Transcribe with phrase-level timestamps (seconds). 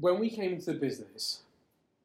[0.00, 1.40] when we came into the business,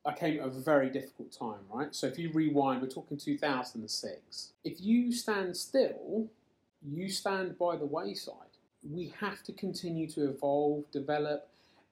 [0.06, 1.96] I came at a very difficult time, right?
[1.96, 4.52] So if you rewind, we're talking 2006.
[4.64, 6.28] If you stand still,
[6.86, 8.36] you stand by the wayside.
[8.88, 11.48] We have to continue to evolve, develop,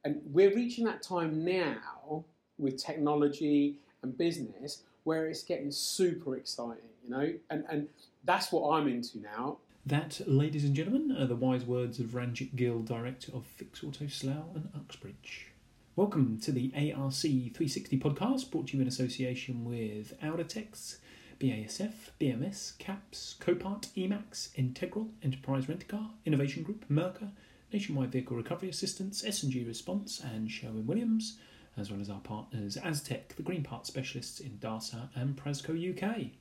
[0.05, 2.25] and we're reaching that time now
[2.59, 7.88] with technology and business where it's getting super exciting, you know, and and
[8.25, 9.57] that's what I'm into now.
[9.85, 14.07] That, ladies and gentlemen, are the wise words of Ranjit Gill, director of Fix Auto
[14.07, 15.52] Slough and Uxbridge.
[15.96, 20.97] Welcome to the ARC 360 podcast, brought to you in association with Audatex,
[21.39, 27.29] BASF, BMS, CAPS, Copart, EMAX, Integral, Enterprise Rent-A-Car, Innovation Group, Mercer,
[27.71, 31.37] Nationwide Vehicle Recovery Assistance, S&G Response, and Sherwin-Williams,
[31.78, 36.31] as well as our partners Aztec, the green part specialists in Darsa and Prasco UK.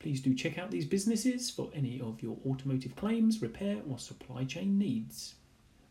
[0.00, 4.42] Please do check out these businesses for any of your automotive claims, repair, or supply
[4.42, 5.36] chain needs.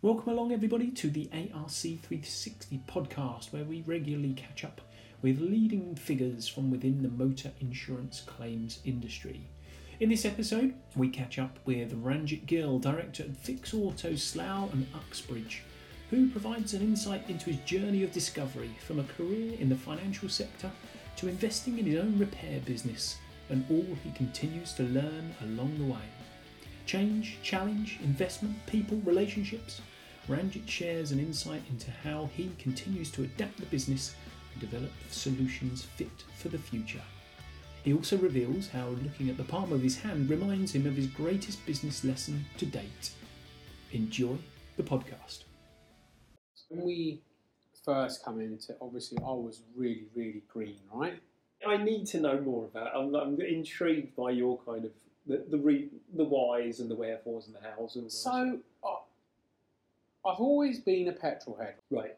[0.03, 4.81] Welcome along, everybody, to the ARC 360 podcast, where we regularly catch up
[5.21, 9.47] with leading figures from within the motor insurance claims industry.
[10.01, 14.87] In this episode, we catch up with Ranjit Gill, director at Fix Auto Slough and
[14.93, 15.63] Uxbridge,
[16.09, 20.27] who provides an insight into his journey of discovery from a career in the financial
[20.27, 20.69] sector
[21.15, 25.85] to investing in his own repair business and all he continues to learn along the
[25.85, 26.05] way.
[26.85, 29.79] Change, challenge, investment, people, relationships.
[30.27, 34.15] Ranjit shares an insight into how he continues to adapt the business
[34.53, 37.01] and develop solutions fit for the future.
[37.83, 41.07] He also reveals how looking at the palm of his hand reminds him of his
[41.07, 43.11] greatest business lesson to date.
[43.91, 44.37] Enjoy
[44.77, 45.43] the podcast.
[46.69, 47.21] When we
[47.83, 51.19] first come into, obviously, I was really, really green, right?
[51.67, 52.87] I need to know more about.
[52.87, 52.91] It.
[52.95, 54.91] I'm, I'm intrigued by your kind of
[55.25, 57.95] the the re, the whys and the wherefores and the hows.
[57.95, 58.55] And So, I,
[60.25, 61.75] I've always been a petrol head.
[61.91, 62.15] right,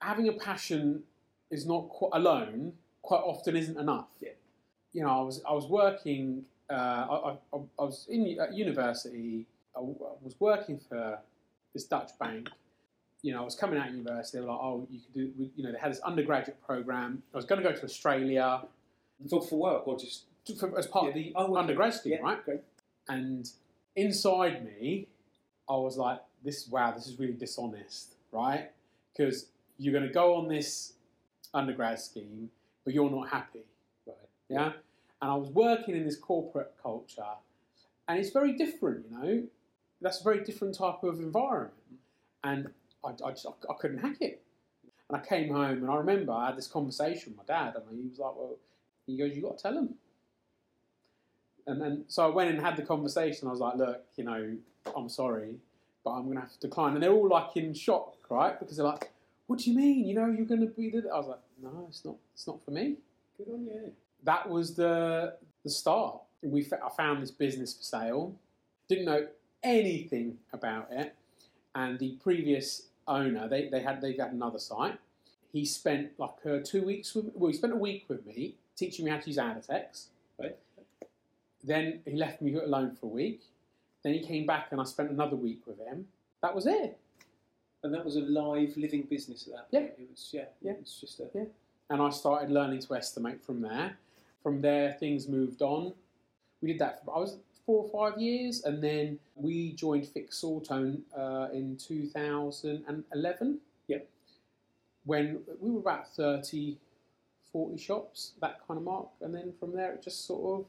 [0.00, 1.02] Having a passion
[1.50, 2.74] is not qu- alone.
[3.02, 4.08] Quite often, isn't enough.
[4.20, 4.30] Yeah.
[4.92, 6.44] You know, I was I was working.
[6.70, 9.46] Uh, I, I, I was in at university.
[9.74, 11.18] I, was working for
[11.72, 12.48] this Dutch bank.
[13.22, 14.38] You know, I was coming out of university.
[14.38, 17.22] They were like, "Oh, you could do." You know, they had this undergraduate program.
[17.32, 18.62] I was going to go to Australia
[19.30, 20.24] for, for work or just
[20.58, 21.60] for, as part of the Oh, okay.
[21.60, 22.44] undergrad scheme, yeah, right?
[22.44, 22.60] Great.
[23.08, 23.48] And
[23.96, 25.06] inside me,
[25.68, 28.70] I was like, "This, wow, this is really dishonest, right?
[29.12, 29.46] Because
[29.78, 30.94] you're going to go on this
[31.54, 32.50] undergrad scheme,
[32.84, 33.64] but you're not happy,
[34.06, 34.16] Right.
[34.48, 34.72] yeah."
[35.20, 37.24] And I was working in this corporate culture,
[38.06, 39.42] and it's very different, you know.
[40.00, 41.74] That's a very different type of environment,
[42.44, 42.68] and
[43.04, 44.42] I, I just I couldn't hack it.
[45.08, 47.84] And I came home, and I remember I had this conversation with my dad, and
[48.00, 48.56] he was like, "Well,"
[49.06, 49.94] he goes, "You got to tell him."
[51.66, 53.48] And then, so I went and had the conversation.
[53.48, 54.56] I was like, "Look, you know,
[54.96, 55.56] I'm sorry,
[56.08, 58.58] but I'm going to have to decline." And they're all like in shock, right?
[58.58, 59.10] Because they're like,
[59.46, 60.06] "What do you mean?
[60.06, 62.16] You know, you're going to be the?" I was like, "No, it's not.
[62.34, 62.96] It's not for me."
[63.36, 63.92] Good on you.
[64.24, 66.20] that was the the start.
[66.42, 68.34] We I found this business for sale.
[68.88, 69.26] Didn't know
[69.62, 71.14] anything about it,
[71.74, 74.98] and the previous owner they, they had they had another site.
[75.52, 79.04] He spent like uh, two weeks with well, he spent a week with me teaching
[79.04, 80.06] me how to use Audatex.
[80.38, 80.56] Right.
[81.64, 83.42] Then he left me alone for a week.
[84.02, 86.06] Then he came back and I spent another week with him.
[86.42, 86.98] That was it.
[87.82, 89.92] And that was a live living business at that point.
[89.98, 90.04] Yeah.
[90.04, 90.44] It was yeah.
[90.62, 90.72] Yeah.
[90.72, 91.44] It was just a Yeah.
[91.90, 93.96] and I started learning to estimate from there.
[94.42, 95.92] From there, things moved on.
[96.60, 97.36] We did that for I was
[97.66, 103.58] four or five years, and then we joined Fix Auto uh, in 2011.
[103.88, 103.98] Yeah.
[105.04, 106.78] When we were about 30,
[107.52, 110.66] 40 shops, that kind of mark, and then from there it just sort of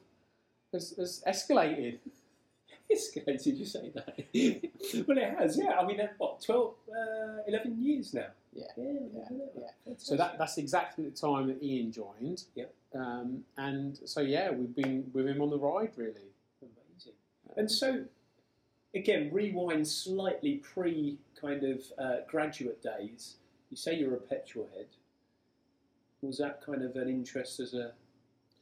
[0.74, 2.00] has, has escalated.
[2.92, 3.58] Escalated.
[3.58, 4.08] You say that?
[5.08, 5.58] well, it has.
[5.58, 5.80] Yeah.
[5.80, 8.26] I mean, uh, what 12, uh, 11 years now.
[8.54, 8.64] Yeah.
[8.78, 8.86] Yeah.
[9.32, 9.38] Yeah,
[9.86, 9.94] yeah.
[9.98, 12.44] So that, that's exactly the time that Ian joined.
[12.56, 12.74] Yep.
[12.96, 16.32] Um, and so yeah, we've been with him on the ride really.
[16.62, 17.14] Amazing.
[17.56, 18.06] And so,
[18.96, 23.36] again, rewind slightly pre kind of uh, graduate days.
[23.70, 24.88] You say you're a petrol head.
[26.22, 27.92] Was that kind of an interest as a,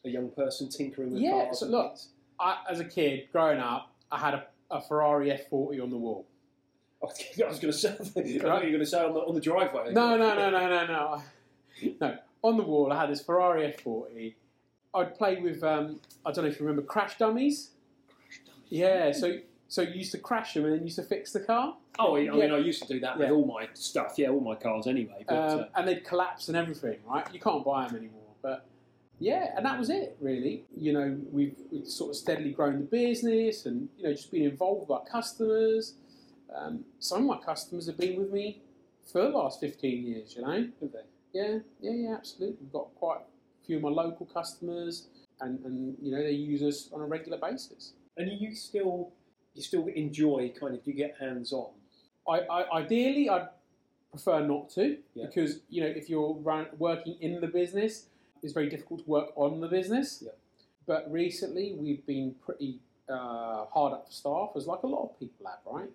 [0.05, 1.59] a young person tinkering with Yeah, cars?
[1.61, 1.97] so look-
[2.39, 6.27] I, as a kid growing up, I had a, a Ferrari F40 on the wall.
[7.03, 7.05] I
[7.47, 9.93] was going to say, I you were going to say on the, on the driveway.
[9.93, 11.23] No, no, no, no, no, no.
[12.01, 14.33] No, on the wall, I had this Ferrari F40.
[14.95, 17.69] I'd play with, um, I don't know if you remember, crash dummies.
[18.69, 19.37] Yeah, so
[19.67, 21.75] so you used to crash them and then you used to fix the car.
[21.99, 22.55] Oh, I mean, Yeah.
[22.55, 23.33] I used to do that with Yeah.
[23.33, 24.15] all my stuff.
[24.17, 25.23] Yeah, all my cars anyway.
[25.27, 27.27] But um, uh, and they'd collapse and everything, right?
[27.33, 28.21] You can't buy them anymore.
[28.41, 28.65] But
[29.19, 30.65] yeah, and that was it, really.
[30.75, 34.43] You know, we've, we've sort of steadily grown the business and, you know, just been
[34.43, 35.95] involved with our customers.
[36.55, 38.61] Um, some of my customers have been with me
[39.11, 40.67] for the last 15 years, you know.
[40.81, 40.99] Have they?
[41.33, 42.57] Yeah, yeah, yeah, absolutely.
[42.61, 45.07] We've got quite a few of my local customers,
[45.41, 47.93] and, and you know, they use us on a regular basis.
[48.17, 49.11] And you still
[49.53, 51.71] you still enjoy kind of you get hands on.
[52.27, 53.49] I, I ideally I'd
[54.11, 55.25] prefer not to Yeah.
[55.27, 58.07] because you know if you're run, working in the business,
[58.43, 60.23] it's very difficult to work on the business.
[60.25, 60.31] Yeah.
[60.85, 62.79] But recently we've been pretty
[63.09, 65.89] uh, hard up for staff, as like a lot of people have, right?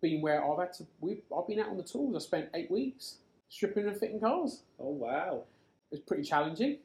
[0.00, 0.86] Been where I've had to.
[1.00, 2.14] We've, I've been out on the tools.
[2.14, 3.16] I spent eight weeks
[3.48, 4.62] stripping and fitting cars.
[4.78, 5.44] Oh wow!
[5.90, 6.78] It's pretty challenging.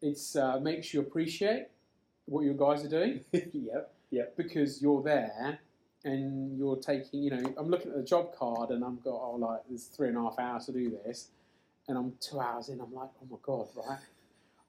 [0.00, 1.68] It's uh, makes you appreciate
[2.26, 3.94] what you guys are doing yep.
[4.10, 4.36] Yep.
[4.36, 5.58] Because you're there
[6.04, 9.36] and you're taking, you know, I'm looking at the job card and I've got, oh,
[9.38, 11.28] like, there's three and a half hours to do this.
[11.88, 13.98] And I'm two hours in, I'm like, oh my God, right?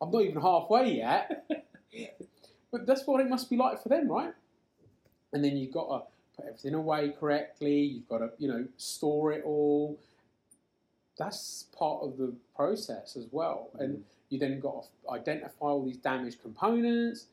[0.02, 1.48] I'm not even halfway yet.
[2.72, 4.34] but that's what it must be like for them, right?
[5.32, 6.06] And then you've got to
[6.36, 7.80] put everything away correctly.
[7.80, 10.00] You've got to, you know, store it all.
[11.18, 13.70] That's part of the process as well.
[13.76, 13.84] Mm.
[13.84, 17.28] And you then got to identify all these damaged components.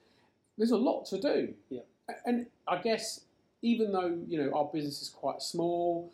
[0.59, 1.55] There's a lot to do.
[1.71, 1.81] Yeah.
[2.27, 3.21] And I guess
[3.63, 6.13] even though you know our business is quite small,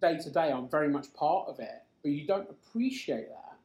[0.00, 3.56] day to day I'm very much part of it, but you don't appreciate that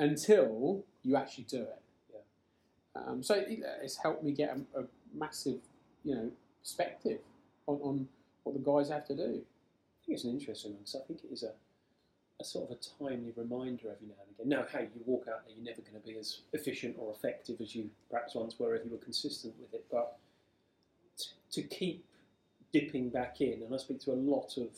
[0.00, 1.80] until you actually do it.
[2.12, 3.02] Yeah.
[3.02, 4.84] Um, so it, it's helped me get a, a
[5.14, 5.60] massive,
[6.04, 6.30] you know,
[6.60, 7.20] perspective
[7.68, 8.08] on, on
[8.42, 9.22] what the guys have to do.
[9.22, 11.52] I think it's an interesting one because I think it is a,
[12.40, 14.48] a sort of a timely reminder every now and again.
[14.48, 17.60] Now, hey, you walk out there, you're never going to be as efficient or effective
[17.60, 20.18] as you perhaps once were if you were consistent with it, but
[21.16, 22.04] t- to keep
[22.72, 24.68] dipping back in, and I speak to a lot of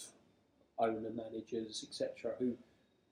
[0.78, 2.56] owner managers, etc., who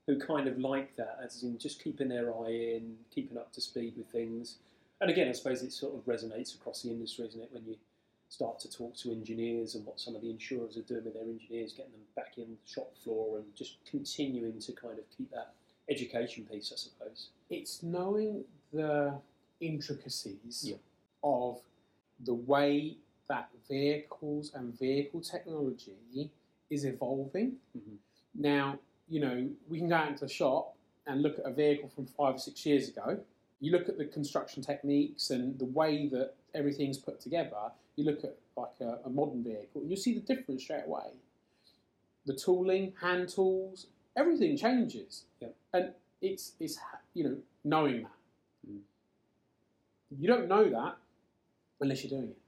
[0.09, 3.61] who kind of like that, as in just keeping their eye in, keeping up to
[3.61, 4.57] speed with things.
[5.03, 7.51] And again, I suppose it sort of resonates across the industry, isn't it?
[7.53, 7.77] When you
[8.31, 11.25] start to talk to engineers and what some of the insurers are doing with their
[11.25, 15.31] engineers, getting them back in the shop floor and just continuing to kind of keep
[15.31, 15.53] that
[15.91, 17.29] education piece, I suppose.
[17.51, 19.15] It's knowing the
[19.61, 20.77] intricacies Yeah.
[21.23, 21.61] of
[22.21, 22.97] the way
[23.29, 26.31] that vehicles and vehicle technology
[26.71, 27.61] is evolving.
[27.77, 27.99] Mhm.
[28.35, 28.79] Now,
[29.09, 30.75] you know, we can go out into the shop
[31.07, 33.19] and look at a vehicle from five or six years ago.
[33.61, 37.57] You look at the construction techniques and the way that everything's put together.
[37.97, 41.11] You look at like a, a modern vehicle, and you see the difference straight away.
[42.27, 45.55] The tooling, hand tools, everything changes, Yep.
[45.73, 46.79] and it's it's
[47.15, 48.71] you know knowing that.
[48.71, 48.79] Mm.
[50.19, 50.97] You don't know that
[51.81, 52.39] unless you're doing it.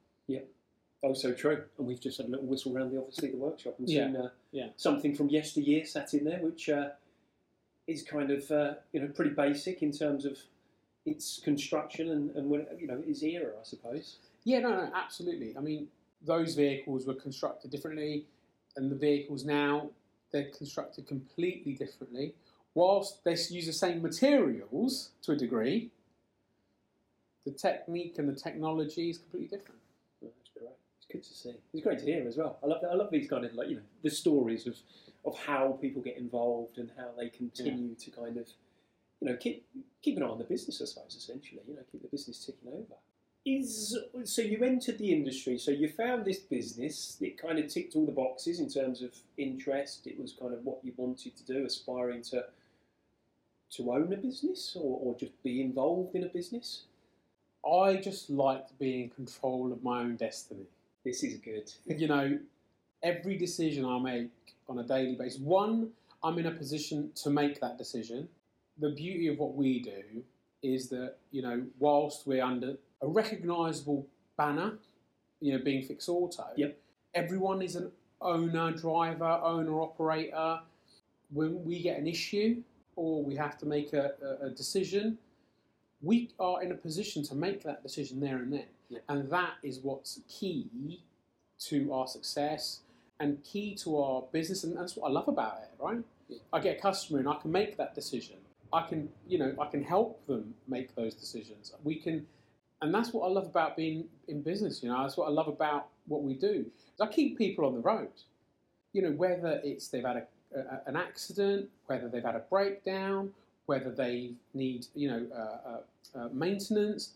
[1.03, 1.65] Oh, so true.
[1.79, 4.07] And we've just had a little whistle around the obviously the workshop and Yeah.
[4.07, 4.69] seen uh, Yeah.
[4.77, 6.91] something from yesteryear sat in there, which uh,
[7.87, 10.39] is kind of uh, you know pretty basic in terms of
[11.07, 14.17] its construction and, and when, you know its era, I suppose.
[14.45, 15.57] Yeah, no, no, absolutely.
[15.57, 15.89] I mean,
[16.23, 18.27] those vehicles were constructed differently,
[18.77, 19.91] and the vehicles now
[20.33, 22.35] they're constructed completely differently.
[22.75, 25.91] Whilst they use the same materials to a degree,
[27.45, 29.81] the technique and the technology is completely different.
[30.25, 30.71] Oh, that's great.
[30.99, 31.55] It's good to see.
[31.73, 32.59] It's great to hear as well.
[32.63, 32.91] I love that.
[32.91, 34.77] I love these kind of like you know the stories of
[35.25, 38.49] of how people get involved and how they continue to kind of
[39.21, 39.67] you know keep
[40.03, 40.81] keep an eye on the business.
[40.81, 42.99] I suppose essentially you know keep the business ticking over.
[43.47, 45.57] Is so you entered the industry.
[45.57, 47.17] So you found this business.
[47.21, 50.07] It kind of ticked all the boxes in terms of interest.
[50.07, 52.45] It was kind of what you wanted to do, aspiring to
[53.73, 56.83] to own a business or, or just be involved in a business.
[57.65, 60.67] I just liked being in control of my own destiny.
[61.05, 61.73] This is good.
[61.87, 62.39] you know,
[63.03, 64.31] every decision I make
[64.69, 65.91] on a daily basis, one,
[66.23, 68.29] I'm in a position to make that decision.
[68.79, 70.23] The beauty of what we do
[70.63, 74.75] is that, you know, whilst we're under a recognisable banner,
[75.41, 76.79] you know, being Fix Auto, Yep.
[77.15, 77.91] everyone is an
[78.21, 80.61] owner, driver, owner, operator.
[81.33, 82.63] When we get an issue
[82.97, 85.17] or we have to make a, a, a decision,
[86.03, 88.67] we are in a position to make that decision there and then.
[88.91, 88.99] Yeah.
[89.09, 91.01] And that is what's key
[91.61, 92.81] to our success
[93.21, 94.65] and key to our business.
[94.65, 96.01] And that's what I love about it, right?
[96.29, 96.39] Yeah.
[96.53, 98.37] I get a customer and I can make that decision.
[98.73, 101.73] I can, you know, I can help them make those decisions.
[101.83, 102.27] We can,
[102.83, 104.83] and that's what I love about being in business.
[104.83, 106.67] You know, that's what I love about what we do.
[107.01, 108.11] I keep people on the road.
[108.93, 113.33] You know, whether it's they've had a, a, an accident, whether they've had a breakdown,
[113.67, 115.81] whether they need, you know, uh, uh,
[116.19, 117.13] uh, maintenance.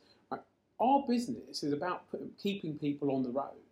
[0.81, 3.63] Our business is about putting, keeping people on the road.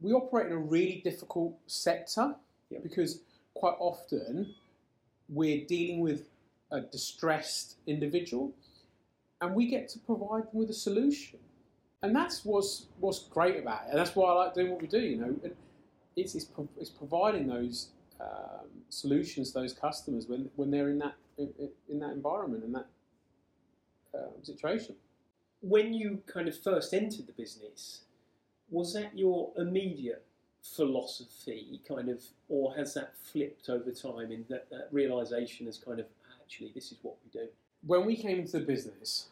[0.00, 2.34] We operate in a really difficult sector
[2.70, 2.82] Yep.
[2.82, 3.20] because
[3.54, 4.54] quite often
[5.30, 6.28] we're dealing with
[6.70, 8.52] a distressed individual
[9.40, 11.38] and we get to provide them with a solution.
[12.02, 13.90] And that's what's, what's great about it.
[13.90, 15.34] And that's why I like doing what we do, you know.
[15.42, 15.56] It-
[16.16, 17.90] It's, it's, pro- it's providing those
[18.20, 21.48] um, solutions to those customers when, when they're in that in,
[21.88, 22.86] in that environment and that
[24.14, 24.96] um, situation.
[25.60, 28.02] When you kind of first entered the business,
[28.70, 30.24] was that your immediate
[30.62, 36.00] philosophy, kind of, or has that flipped over time in that, that realization as kind
[36.00, 36.06] of
[36.42, 37.48] actually this is what we do?
[37.86, 39.28] When we came into the business,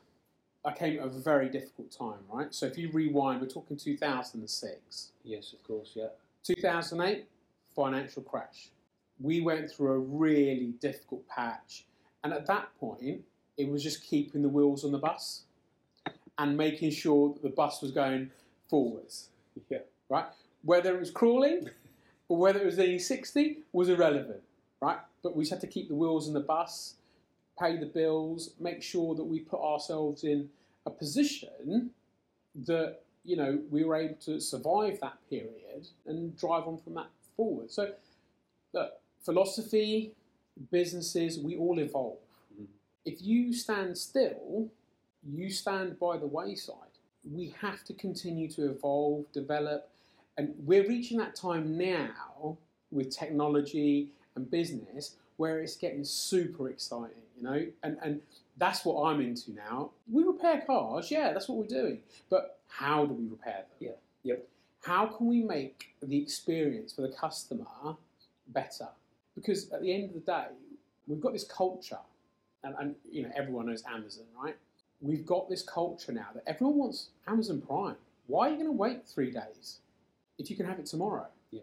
[0.64, 2.52] I came at a very difficult time, right?
[2.52, 5.12] So if you rewind, we're talking 2006.
[5.24, 6.08] Yes, of course, yeah.
[6.42, 7.26] 2008,
[7.74, 8.70] financial crash.
[9.20, 11.86] We went through a really difficult patch.
[12.24, 13.22] And at that point,
[13.56, 15.42] it was just keeping the wheels on the bus
[16.38, 18.30] and making sure that the bus was going
[18.68, 19.28] forwards.
[19.68, 19.78] Yeah.
[20.08, 20.26] Right?
[20.62, 21.70] Whether it was crawling
[22.28, 24.42] or whether it was the 60 was irrelevant,
[24.80, 24.98] right?
[25.22, 26.94] But we just had to keep the wheels in the bus,
[27.58, 30.50] pay the bills, make sure that we put ourselves in
[30.84, 31.90] a position
[32.66, 37.08] that, you know, we were able to survive that period and drive on from that
[37.36, 37.70] forward.
[37.70, 37.92] So,
[38.72, 40.12] look, philosophy,
[40.70, 42.18] businesses, we all evolve.
[42.58, 42.66] Mhm.
[43.04, 44.70] If you stand still,
[45.32, 46.76] you stand by the wayside.
[47.30, 49.90] We have to continue to evolve, develop,
[50.38, 52.58] and we're reaching that time now
[52.90, 58.20] with technology and business where it's getting super exciting, you know, and and
[58.58, 59.90] that's what I'm into now.
[60.10, 63.76] We repair cars, yeah, that's what we're doing, but how do we repair them?
[63.80, 63.90] Yeah,
[64.22, 64.48] yep.
[64.82, 67.66] How can we make the experience for the customer
[68.48, 68.88] better?
[69.34, 70.46] Because at the end of the day,
[71.06, 71.98] we've got this culture,
[72.62, 74.56] and, and you know everyone knows Amazon, right?
[75.00, 77.96] We've got this culture now that everyone wants Amazon Prime.
[78.26, 79.78] Why are you going to wait three days
[80.38, 81.26] if you can have it tomorrow?
[81.50, 81.60] Yeah.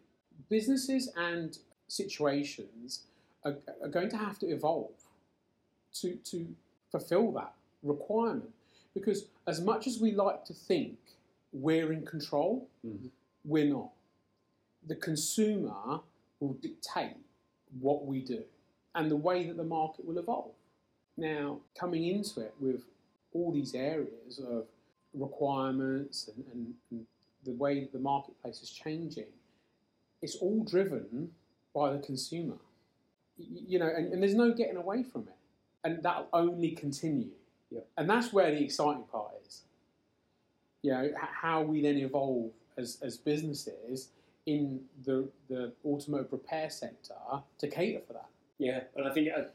[0.49, 3.01] Businesses and situations
[3.43, 4.91] are, are going to have to evolve
[6.01, 6.47] to, to
[6.91, 8.51] fulfill that requirement.
[8.93, 10.97] Because as much as we like to think
[11.51, 13.09] we're in control, Mhm.
[13.43, 13.89] we're not.
[14.87, 16.01] The consumer
[16.39, 17.17] will dictate
[17.79, 18.43] what we do
[18.95, 20.51] and the way that the market will evolve.
[21.17, 22.83] Now, coming into it with
[23.33, 24.65] all these areas of
[25.13, 27.05] requirements and, and, and
[27.43, 29.31] the way that the marketplace is changing,
[30.21, 31.31] it's all driven
[31.73, 32.57] by the consumer.
[33.37, 35.35] You know, and, and there's no getting away from it.
[35.83, 37.31] And that'll only continue.
[37.69, 37.81] Yeah.
[37.97, 39.63] And that's where the exciting part is.
[40.81, 44.09] You know, how we then evolve as, as businesses
[44.45, 47.15] in the, the automotive repair sector
[47.59, 48.27] to cater for that.
[48.57, 49.45] Yeah, and I think I,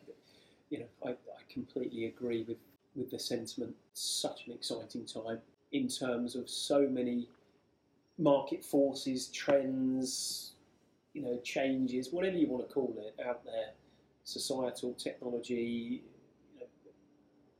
[0.70, 2.56] you know I, I completely agree with
[2.98, 3.74] with the sentiment.
[3.94, 5.38] Such an exciting time
[5.72, 7.28] in terms of so many
[8.18, 10.52] market forces, trends,
[11.14, 13.70] you know, changes, whatever you want to call it, out there.
[14.24, 16.02] Societal technology,
[16.54, 16.66] you know,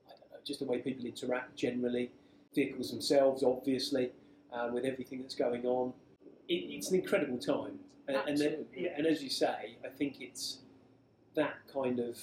[0.07, 2.11] I don't know, just the way people interact generally.
[2.55, 4.11] Vehicles themselves, obviously,
[4.53, 5.93] um, with everything that's going on.
[6.49, 8.65] It, it's an incredible time, and, and, then,
[8.97, 10.59] and as you say, I think it's
[11.37, 12.19] that kind of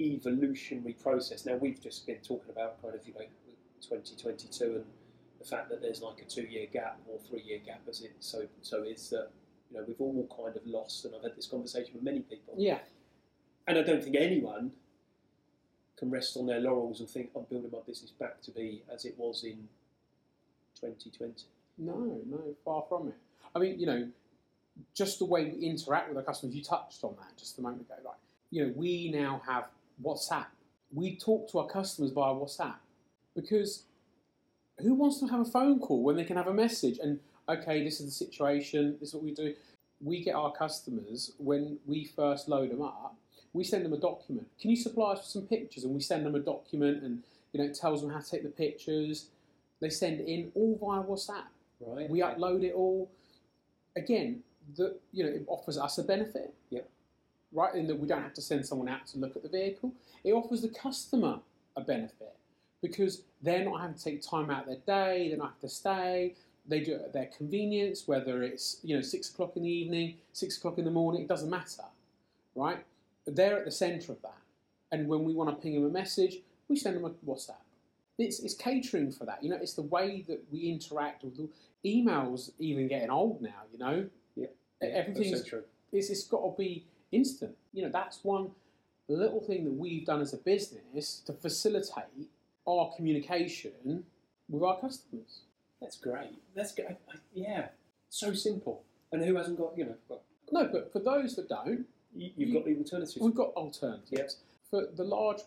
[0.00, 1.46] evolutionary process.
[1.46, 3.26] Now we've just been talking about kind of you know
[3.80, 4.84] 2022 and
[5.38, 8.82] the fact that there's like a two-year gap or three-year gap, as it so so
[8.82, 9.30] is that
[9.70, 11.04] you know we've all kind of lost.
[11.04, 12.78] And I've had this conversation with many people, Yeah.
[13.66, 14.72] and I don't think anyone
[15.96, 19.04] can rest on their laurels and think I'm building my business back to be as
[19.06, 19.68] it was in
[20.80, 21.44] 2020.
[21.78, 23.14] No, no, far from it.
[23.54, 24.08] I mean, you know,
[24.94, 27.82] just the way we interact with our customers, you touched on that just a moment
[27.82, 27.94] ago.
[28.04, 28.14] Right?
[28.50, 29.64] You know, we now have
[30.02, 30.46] WhatsApp.
[30.92, 32.76] We talk to our customers via WhatsApp
[33.34, 33.84] because
[34.78, 37.84] who wants to have a phone call when they can have a message and okay,
[37.84, 39.54] this is the situation, this is what we do.
[40.00, 43.16] We get our customers when we first load them up.
[43.52, 44.48] We send them a document.
[44.60, 45.84] Can you supply us with some pictures?
[45.84, 47.22] And we send them a document, and
[47.52, 49.26] you know, it tells them how to take the pictures.
[49.80, 51.46] They send it in all via WhatsApp.
[51.80, 52.10] Right?
[52.10, 53.10] We upload it all.
[53.96, 54.42] Again,
[54.76, 56.52] the you know it offers us a benefit.
[56.70, 56.88] Yep.
[57.52, 59.92] Right, in that we don't have to send someone out to look at the vehicle.
[60.24, 61.38] It offers the customer
[61.76, 62.34] a benefit
[62.82, 64.76] because they're not having to take time out of their
[65.06, 65.28] day.
[65.30, 66.34] They don't have to stay.
[66.68, 70.16] They do it at their convenience, whether it's you know six o'clock in the evening,
[70.32, 71.22] six o'clock in the morning.
[71.22, 71.84] It doesn't matter,
[72.54, 72.84] right?
[73.26, 74.38] They're at the centre of that.
[74.92, 76.38] And when we want to ping them a message,
[76.68, 77.54] we send them a WhatsApp.
[78.18, 79.42] It's, it's catering for that.
[79.42, 81.48] You know, it's the way that we interact with the
[81.84, 82.50] emails.
[82.58, 84.46] Even getting old now, you know, Yeah,
[84.80, 85.62] everything's so true.
[85.92, 87.56] it's, it's got to be instant.
[87.72, 88.50] You know, that's one
[89.08, 92.28] little thing that we've done as a business to facilitate
[92.66, 94.04] our communication
[94.48, 95.40] with our customers.
[95.80, 96.30] That's great.
[96.54, 96.86] That's good.
[96.86, 97.68] I, I, yeah,
[98.08, 98.82] so simple.
[99.12, 99.94] And who hasn't got you know?
[100.08, 103.18] Got, No, but for those that don't, you, you've got the alternatives.
[103.20, 104.08] we've got alternatives.
[104.10, 104.36] Yes.
[104.70, 105.42] For the large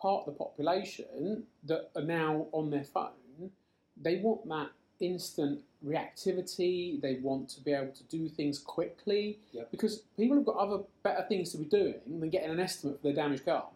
[0.00, 3.50] part of the population that are now on their phone,
[3.96, 7.00] they want that instant reactivity.
[7.00, 9.70] They want to be able to do things quickly Yep.
[9.70, 13.02] because people have got other better things to be doing than getting an estimate for
[13.04, 13.68] their damaged car.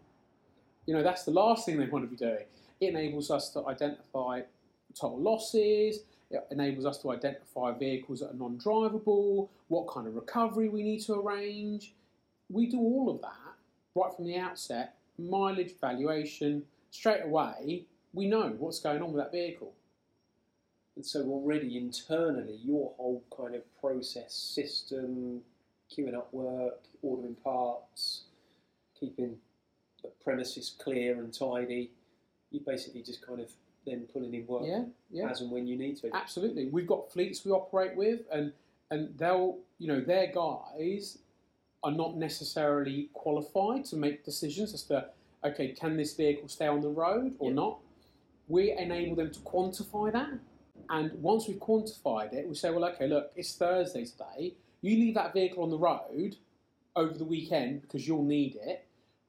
[0.87, 2.45] You know, that's the last thing they want to be doing.
[2.81, 4.43] It enables us to identify
[4.95, 6.01] total losses.
[6.31, 11.01] It enables us to identify vehicles that are non-drivable, what kind of recovery we need
[11.03, 11.95] to arrange.
[12.49, 13.35] We do all of that
[13.95, 14.97] right from the outset.
[15.19, 17.85] Mileage valuation straight away.
[18.15, 19.73] We know what's going on with that vehicle.
[20.97, 25.41] And so already internally, your whole kind of process system,
[25.91, 28.25] queuing up work, ordering parts,
[28.99, 29.37] keeping
[30.03, 31.91] the premises clear and tidy,
[32.51, 33.51] you basically just kind of
[33.87, 35.31] then pulling in work Yeah, yeah.
[35.31, 36.15] as and when you need to.
[36.15, 36.67] Absolutely.
[36.69, 38.53] We've got fleets we operate with, and
[38.93, 41.19] and they'll, you know, their guys
[41.85, 45.07] are not necessarily qualified to make decisions as to,
[45.45, 47.55] okay, can this vehicle stay on the road or Yeah.
[47.55, 47.79] not?
[48.49, 50.33] We enable them to quantify that,
[50.91, 54.55] and once we've quantified it, we say, well, okay, look, it's Thursday today.
[54.83, 56.37] You leave that vehicle on the road
[56.97, 58.85] over the weekend because you'll need it.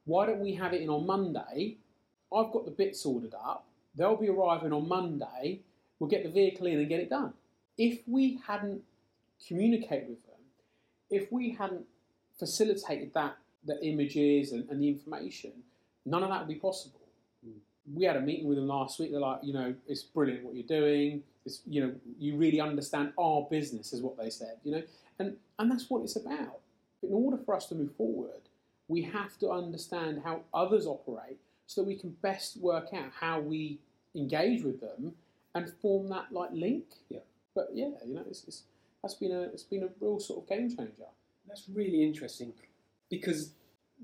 [0.06, 1.77] Why don't we have it in on Monday?
[2.34, 3.68] I've got the bits ordered up.
[3.94, 5.62] They'll be arriving on Monday.
[6.00, 7.34] We'll get the vehicle in and get it done.
[7.77, 8.82] If we hadn't
[9.48, 10.39] communicated with them,
[11.12, 11.86] if we hadn't
[12.39, 15.51] facilitated that, the images and, and the information,
[16.08, 17.00] none of that would be possible.
[17.94, 19.12] We had a meeting with them last week.
[19.12, 21.24] They're like, you know, it's brilliant what you're doing.
[21.46, 24.58] It's, you know, you really understand our business, is what they said.
[24.64, 24.84] You know,
[25.20, 26.60] and and that's what it's about.
[27.04, 28.42] In order for us to move forward,
[28.88, 33.40] we have to understand how others operate so that we can best work out how
[33.40, 33.80] we
[34.14, 35.14] engage with them
[35.56, 36.86] and form that like link.
[37.10, 37.20] Yeah.
[37.56, 38.64] But yeah, you know, it's, it's
[39.02, 41.10] that's been a it's been a real sort of game changer.
[41.48, 42.54] That's really interesting
[43.10, 43.52] because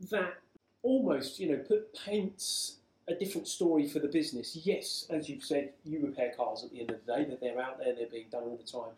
[0.09, 0.35] that
[0.83, 4.57] almost, you know, put, paints a different story for the business.
[4.63, 7.61] Yes, as you've said, you repair cars at the end of the day, that they're
[7.61, 8.95] out there, they're being done all the time.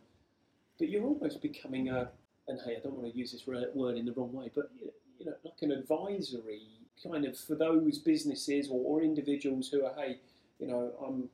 [0.78, 2.10] But you're almost becoming a,
[2.48, 4.72] and hey, I don't want to use this word in the wrong way, but
[5.20, 6.68] you know, like an advisory
[7.04, 10.20] kind of for those businesses or, or individuals who are, hey,
[10.60, 11.30] you know, I'm.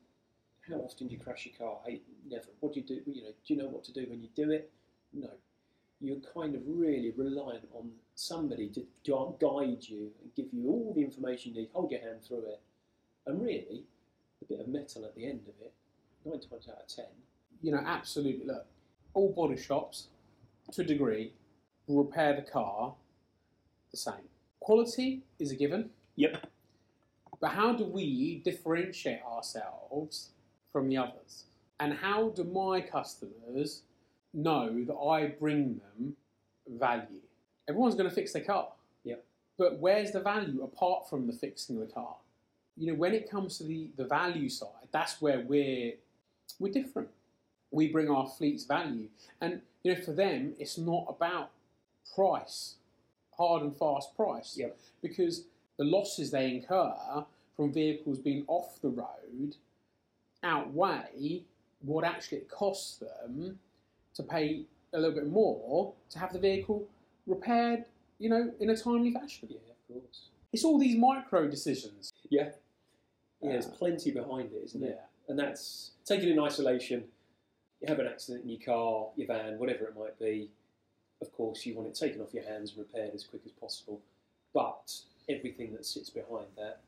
[0.67, 1.77] How often do you crash your car?
[1.85, 2.47] Hey, never.
[2.59, 2.99] What do you do?
[3.05, 4.71] You know, do you know what to do when you do it?
[5.13, 5.29] No
[6.01, 11.03] you're kind of really reliant on somebody to guide you and give you all the
[11.03, 12.61] information you need, hold your hand through it,
[13.25, 13.83] and really,
[14.41, 15.73] a bit of metal at the end of it,
[16.25, 17.05] nine times out of ten.
[17.61, 18.45] You know, absolutely.
[18.45, 18.65] Look,
[19.13, 20.07] all body shops,
[20.73, 21.33] to a degree,
[21.87, 22.93] will repair the car
[23.91, 24.29] the same.
[24.59, 25.89] Quality is a given.
[26.15, 26.47] Yep.
[27.39, 30.29] But how do we differentiate ourselves
[30.71, 31.45] from the others?
[31.79, 33.83] And how do my customers
[34.35, 36.15] know that I bring them
[36.67, 37.21] value?
[37.67, 38.67] Everyone's going to fix their car.
[39.03, 39.23] Yep.
[39.57, 42.15] But where's the value apart from the fixing of the car?
[42.77, 45.93] You know, when it comes to the, the value side, that's where we're
[46.59, 47.09] we're different.
[47.71, 49.07] We bring our fleet's value.
[49.41, 51.51] And you know, for them it's not about
[52.15, 52.75] price,
[53.37, 54.55] hard and fast price.
[54.57, 54.77] Yep.
[55.01, 55.45] Because
[55.77, 59.55] the losses they incur from vehicles being off the road
[60.43, 61.41] outweigh
[61.81, 63.59] what actually it costs them
[64.15, 66.87] to pay a little bit more to have the vehicle
[67.27, 67.85] repaired,
[68.19, 69.49] you know, in a timely fashion.
[69.51, 70.29] Yeah, of course.
[70.53, 72.11] It's all these micro decisions.
[72.29, 72.51] Yeah.
[73.41, 74.87] Yeah, there's Uh, plenty behind it, isn't Yeah.
[74.89, 75.09] there?
[75.27, 77.11] And that's taken in isolation.
[77.81, 80.49] You have an accident in your car, your van, whatever it might be.
[81.21, 84.01] Of course, you want it taken off your hands and repaired as quick as possible.
[84.53, 86.81] But everything that sits behind that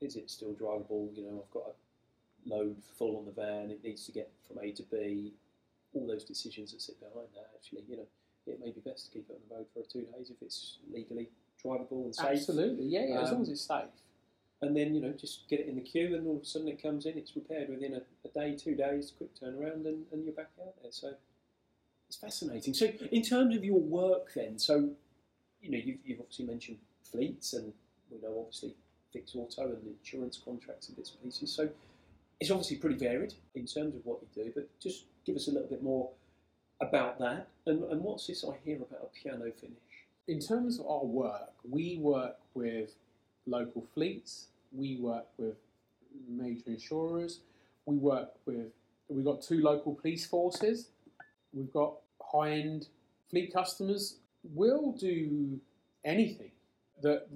[0.00, 1.16] is it still drivable?
[1.16, 4.58] You know, I've got a load full on the van, it needs to get from
[4.58, 5.32] A to B.
[5.94, 8.06] All those decisions that sit behind that, actually, you know,
[8.46, 10.78] it may be best to keep it on the road for two days if it's
[10.92, 11.28] legally
[11.62, 13.84] drivable and safe Absolutely, yeah, yeah, as long Um, as it's safe.
[14.62, 16.68] and then you know just get it in the queue, and all of a sudden
[16.68, 17.16] it comes in.
[17.18, 20.74] It's repaired within a, a day, two days, quick turnaround, and, and you're back out
[20.82, 20.92] there.
[20.92, 21.14] So
[22.08, 22.74] it's fascinating.
[22.74, 24.90] So in terms of your work, then, so
[25.60, 27.72] you know you've, you've obviously mentioned fleets, and
[28.10, 28.74] we know obviously
[29.12, 31.52] Fix Auto and insurance contracts and bits and pieces.
[31.52, 31.68] So
[32.40, 34.52] it's obviously pretty varied in terms of what you do.
[34.54, 36.10] But just give us a little bit more
[36.80, 39.76] about that, and, and what's this I hear about a piano finish?
[40.28, 42.94] In terms of our work, we work with
[43.46, 45.56] local fleets, we work with
[46.28, 47.40] major insurers,
[47.86, 48.70] we work with,
[49.08, 50.90] we've got two local police forces,
[51.52, 52.86] we've got high end
[53.30, 54.16] fleet customers.
[54.54, 55.60] We'll do
[56.04, 56.50] anything
[57.02, 57.26] that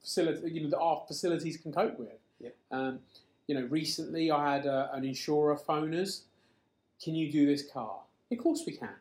[0.00, 2.08] facility, you know, that our facilities can cope with.
[2.40, 2.56] Yep.
[2.70, 2.98] Um,
[3.50, 6.22] you know, recently I had uh, an insurer phone us.
[7.02, 7.98] Can you do this car?
[8.30, 8.94] Of course we can.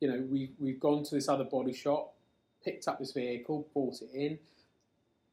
[0.00, 2.12] You know, we've, we've gone to this other body shop,
[2.62, 4.38] picked up this vehicle, bought it in,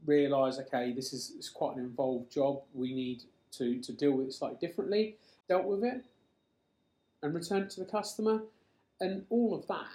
[0.05, 2.61] realised, okay, this is it's quite an involved job.
[2.73, 3.23] We need
[3.57, 5.17] to, to deal with it slightly differently.
[5.49, 6.01] Dealt with it.
[7.21, 8.43] and returned to the customer.
[9.01, 9.91] And all of that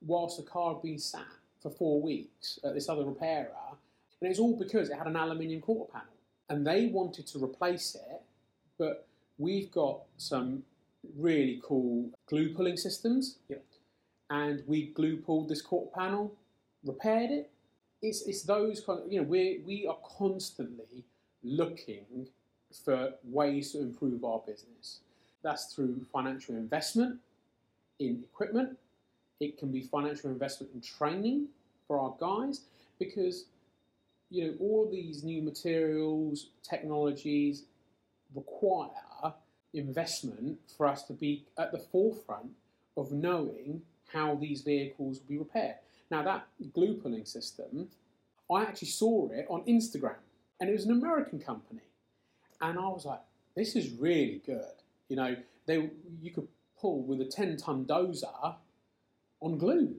[0.00, 1.26] whilst the car had been sat
[1.60, 3.50] for four weeks at this other repairer.
[4.20, 6.13] And it's all because it had an aluminium quarter panel.
[6.48, 8.22] And they wanted to replace it,
[8.78, 9.06] but
[9.38, 10.62] we've got some
[11.16, 13.36] really cool glue pulling systems.
[13.48, 13.64] Yep.
[14.30, 16.34] And we glue pulled this quarter panel,
[16.84, 17.50] repaired it.
[18.02, 21.04] It's, it's those kind of, you know, we we are constantly
[21.42, 22.28] looking
[22.84, 25.00] for ways to improve our business.
[25.42, 27.20] That's through financial investment
[27.98, 28.78] in equipment.
[29.40, 31.48] It can be financial investment in training
[31.86, 32.62] for our guys
[32.98, 33.44] because
[34.30, 37.64] you know all these new materials, technologies
[38.34, 38.90] require
[39.72, 42.50] investment for us to be at the forefront
[42.96, 43.82] of knowing
[44.12, 45.76] how these vehicles will be repaired.
[46.10, 47.88] Now that glue pulling system,
[48.50, 50.16] I actually saw it on Instagram
[50.60, 51.82] and it was an American company.
[52.60, 53.20] And I was like,
[53.56, 54.62] this is really good.
[55.08, 56.48] You know, they you could
[56.80, 58.56] pull with a 10 ton dozer
[59.40, 59.96] on glue.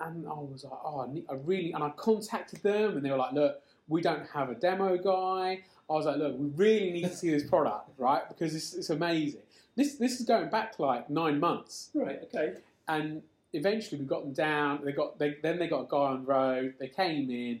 [0.00, 3.10] And I was like, oh, I, need, I really, and I contacted them and they
[3.10, 5.62] were like, look, we don't have a demo guy.
[5.88, 8.26] I was like, look, we really need to see this product, right?
[8.28, 9.42] Because it's, it's amazing.
[9.76, 11.90] This, this is going back like nine months.
[11.94, 12.20] Right.
[12.24, 12.54] Okay.
[12.88, 14.80] And eventually we got them down.
[14.84, 16.74] They got, they, then they got a guy on the road.
[16.78, 17.60] They came in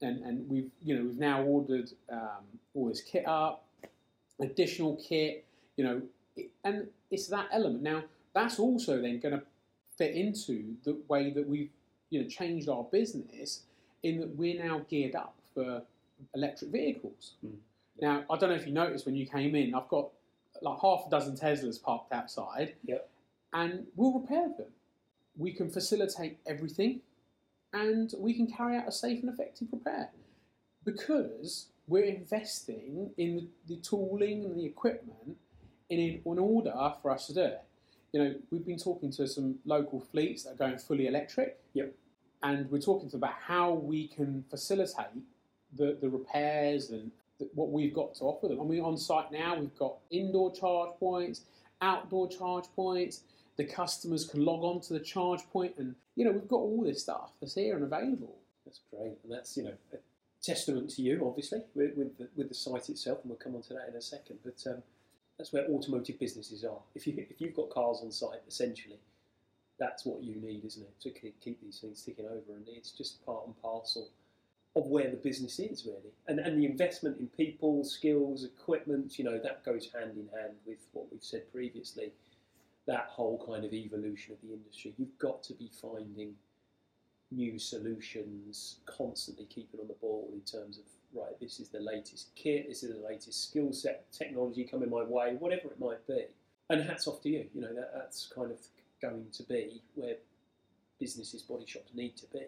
[0.00, 3.64] and, and we've, you know, we've now ordered um, all this kit up,
[4.40, 5.44] additional kit,
[5.76, 6.02] you know,
[6.36, 7.82] it, and it's that element.
[7.82, 9.42] Now, that's also then going to
[9.98, 11.70] fit into the way that we've
[12.10, 13.62] you know changed our business
[14.02, 15.82] in that we're now geared up for
[16.34, 17.34] electric vehicles.
[17.44, 17.56] Mm.
[18.00, 20.10] Now, I don't know if you noticed when you came in, I've got
[20.62, 23.08] like half a dozen Teslas parked outside, Yep.
[23.52, 24.68] and we'll repair them.
[25.36, 27.00] We can facilitate everything,
[27.72, 30.10] and we can carry out a safe and effective repair
[30.84, 35.36] because we're investing in the, the tooling and the equipment
[35.88, 37.62] in, in order for us to do it.
[38.12, 41.58] You know, we've been talking to some local fleets that are going fully electric.
[41.74, 41.94] Yep.
[42.42, 45.06] And we're talking to them about how we can facilitate
[45.76, 48.60] the, the repairs and th- what we've got to offer them.
[48.60, 51.42] I mean, on site now, we've got indoor charge points,
[51.82, 53.22] outdoor charge points.
[53.56, 56.82] The customers can log on to the charge point, and you know, we've got all
[56.82, 58.36] this stuff that's here and available.
[58.64, 59.98] That's great, and that's you know a
[60.42, 63.62] testament to you, obviously, with, with the, with the site itself, and we'll come on
[63.62, 64.38] to that in a second.
[64.42, 64.82] But um,
[65.40, 66.82] that's where automotive businesses are.
[66.94, 68.98] If you if you've got cars on site, essentially,
[69.78, 73.24] that's what you need, isn't it, to keep, these things ticking over, and it's just
[73.24, 74.10] part and parcel
[74.76, 79.24] of where the business is really, and and the investment in people, skills, equipment, you
[79.24, 82.12] know, that goes hand in hand with what we've said previously.
[82.86, 86.34] That whole kind of evolution of the industry, you've got to be finding
[87.30, 92.30] new solutions, constantly keeping on the ball in terms of right, this is the latest
[92.34, 96.24] kit, this is the latest skill set, technology coming my way, whatever it might be.
[96.68, 97.46] And hats off to you.
[97.52, 98.58] You know that that's kind of
[99.02, 100.14] going to be where
[101.00, 102.46] businesses, body shops need to be.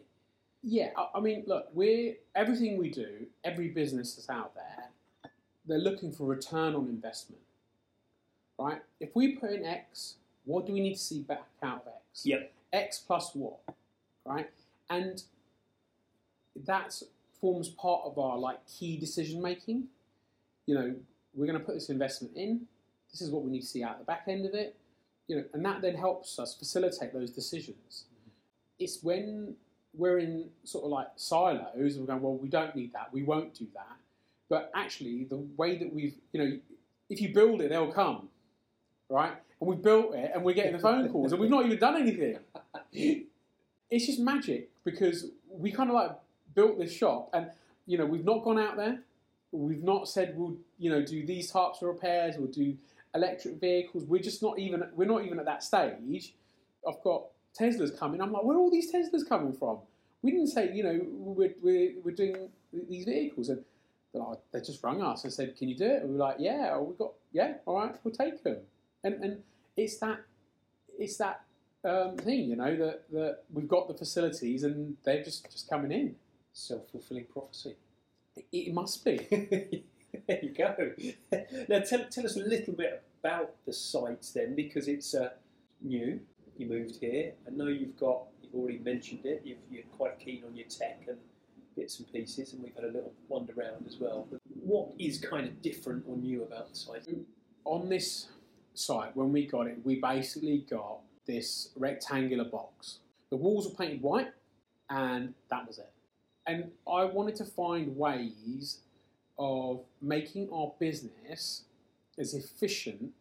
[0.62, 5.30] Yeah, I, I mean, look, we're everything we do, every business that's out there,
[5.66, 7.42] they're looking for return on investment,
[8.58, 8.80] right?
[9.00, 12.24] If we put in X, what do we need to see back out of X?
[12.24, 12.52] Yep.
[12.72, 13.58] X plus what,
[14.24, 14.50] right?
[14.88, 15.22] And
[16.64, 17.02] that
[17.42, 19.88] forms part of our like key decision making.
[20.64, 20.94] You know,
[21.34, 22.62] we're going to put this investment in.
[23.10, 24.76] This is what we need to see out the back end of it.
[25.26, 28.04] You know, and that then helps us facilitate those decisions.
[28.06, 28.30] Mm-hmm.
[28.78, 29.56] It's when
[29.92, 31.66] we're in sort of like silos.
[31.74, 33.12] and We're going, well, we don't need that.
[33.12, 33.96] We won't do that.
[34.48, 36.58] But actually, the way that we've, you know,
[37.10, 38.28] if you build it, they'll come,
[39.08, 39.32] right?
[39.60, 41.96] And we built it, and we're getting the phone calls, and we've not even done
[41.96, 42.38] anything.
[43.92, 46.12] It's just magic because we kind of like
[46.54, 47.50] built this shop, and
[47.86, 49.00] you know, we've not gone out there.
[49.50, 52.36] We've not said we'll, you know, do these types of repairs.
[52.38, 52.76] We'll do
[53.14, 54.04] electric vehicles.
[54.04, 54.82] We're just not even.
[54.94, 56.34] We're not even at that stage.
[56.86, 57.24] I've got
[57.58, 58.20] Teslas coming.
[58.20, 59.78] I'm like, where are all these Teslas coming from?
[60.22, 62.48] We didn't say, you know, we're, we're, we're doing
[62.88, 63.48] these vehicles.
[63.48, 63.64] And
[64.14, 66.02] like, they just rung us and said, can you do it?
[66.02, 68.58] And we were like, yeah, we got, yeah, all right, we'll take them.
[69.04, 69.42] And, and
[69.76, 70.20] it's that,
[70.98, 71.42] it's that
[71.84, 75.92] um, thing, you know, that, that we've got the facilities and they're just, just coming
[75.92, 76.14] in.
[76.52, 77.76] Self fulfilling prophecy.
[78.50, 79.16] It, must be.
[80.26, 80.92] there you go.
[81.68, 85.30] now tell, tell us a little bit about the site then, because it's uh,
[85.80, 86.20] new.
[86.56, 87.32] You moved here.
[87.46, 88.24] I know you've got.
[88.42, 89.42] You've already mentioned it.
[89.44, 91.18] You've, you're quite keen on your tech and
[91.76, 94.26] bits and pieces, and we've had a little wander around as well.
[94.30, 97.08] But what is kind of different or new about the site?
[97.64, 98.28] On this
[98.74, 102.98] site, when we got it, we basically got this rectangular box.
[103.30, 104.32] The walls were painted white,
[104.90, 105.91] and that was it.
[106.46, 108.78] And I wanted to find ways
[109.38, 111.62] of making our business
[112.18, 113.12] as efficient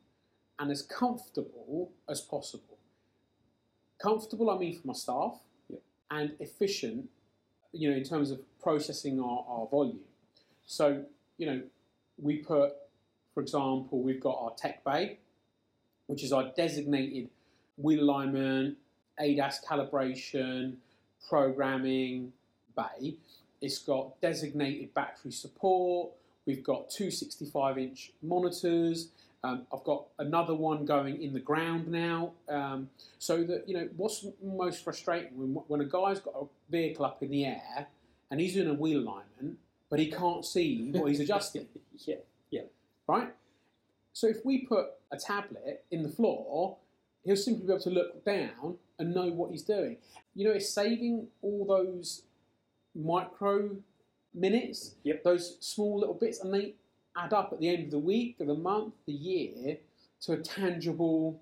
[0.59, 2.77] and as comfortable as possible.
[4.01, 5.77] Comfortable, I mean, for my staff, Yeah.
[6.09, 7.09] and efficient,
[7.71, 10.01] you know, in terms of processing our, our volume.
[10.65, 11.05] So,
[11.37, 11.61] you know,
[12.17, 12.73] we put,
[13.33, 15.19] for example, we've got our tech bay,
[16.07, 17.29] which is our designated
[17.77, 18.77] wheel alignment,
[19.19, 20.77] ADAS calibration,
[21.29, 22.33] programming
[22.75, 23.15] bay.
[23.61, 26.11] It's got designated battery support.
[26.45, 29.09] We've got two 65 inch monitors.
[29.43, 32.33] Um, I've got another one going in the ground now.
[32.47, 37.05] Um, so that, you know, what's most frustrating when, when a guy's got a vehicle
[37.05, 37.87] up in the air
[38.29, 39.57] and he's doing a wheel alignment,
[39.89, 41.67] but he can't see what he's adjusting
[42.51, 42.61] yeah,
[43.07, 43.33] right?
[44.13, 46.77] So if we put a tablet in the floor,
[47.23, 49.97] he'll simply be able to look down and know what he's doing.
[50.35, 52.23] You know, it's saving all those
[52.95, 53.77] micro
[54.33, 55.23] minutes, Yep.
[55.23, 56.75] those small little bits, and they
[57.15, 59.79] add up at the end of the week, of the month, the year,
[60.21, 61.39] to a tangible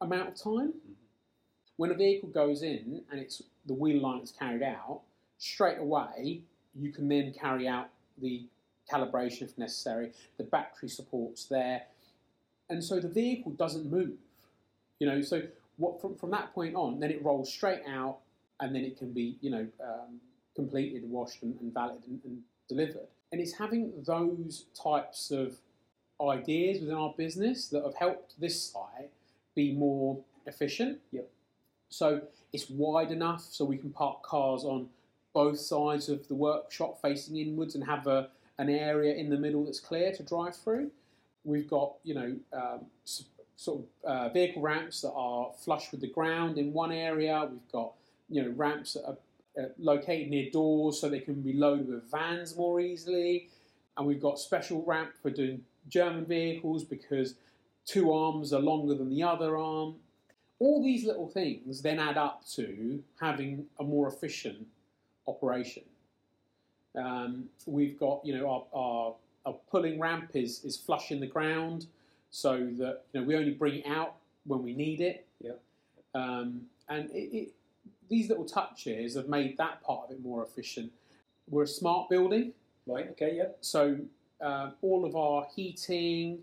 [0.00, 0.74] amount of time.
[1.76, 5.02] When a vehicle goes in and it's the wheel line is carried out,
[5.38, 6.42] straight away
[6.74, 8.46] you can then carry out the
[8.90, 10.12] calibration if necessary.
[10.38, 11.82] The battery support's there,
[12.70, 14.16] and so the vehicle doesn't move.
[14.98, 15.42] You know, so
[15.76, 18.18] what from from that point on, then it rolls straight out,
[18.60, 20.20] and then it can be you know um,
[20.56, 22.38] completed, washed, and, and valid and, and
[22.68, 23.06] delivered.
[23.30, 25.56] And it's having those types of
[26.20, 29.10] ideas within our business that have helped this site
[29.54, 30.98] be more efficient.
[31.12, 31.28] Yep.
[31.88, 34.88] So it's wide enough so we can park cars on
[35.34, 39.64] both sides of the workshop facing inwards and have a, an area in the middle
[39.64, 40.90] that's clear to drive through.
[41.44, 42.86] We've got, you know, um,
[43.56, 47.46] sort of uh, vehicle ramps that are flush with the ground in one area.
[47.50, 47.92] We've got,
[48.28, 49.16] you know, ramps that are
[49.58, 53.48] uh, located near doors so they can be loaded with vans more easily.
[53.96, 57.34] And we've got special ramp for doing German vehicles because
[57.86, 59.94] two arms are longer than the other arm.
[60.58, 64.66] All these little things then add up to having a more efficient
[65.26, 65.84] operation.
[66.94, 69.14] Um, we've got, you know, our, our,
[69.44, 71.86] our pulling ramp is, is flush in the ground
[72.30, 74.14] so that, you know, we only bring it out
[74.46, 75.26] when we need it.
[75.40, 75.52] Yeah.
[76.14, 77.52] Um, and it, it,
[78.08, 80.92] these little touches have made that part of it more efficient.
[81.48, 82.52] We're a smart building,
[82.86, 83.98] right, okay, yeah, so
[84.40, 86.40] uh, all of our heating,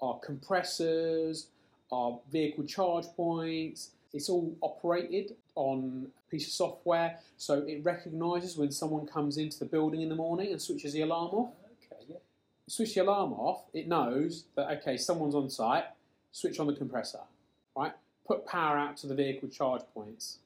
[0.00, 1.48] our compressors,
[1.92, 7.18] our vehicle charge points, it's all operated on a piece of software.
[7.36, 11.02] So it recognises when someone comes into the building in the morning and switches the
[11.02, 11.50] alarm off.
[11.92, 12.16] okay, yeah,
[12.66, 15.84] Switch the alarm off, it knows that okay, someone's on site.
[16.32, 17.20] Switch on the compressor,
[17.76, 17.92] right?
[18.26, 20.38] Put power out to the vehicle charge points.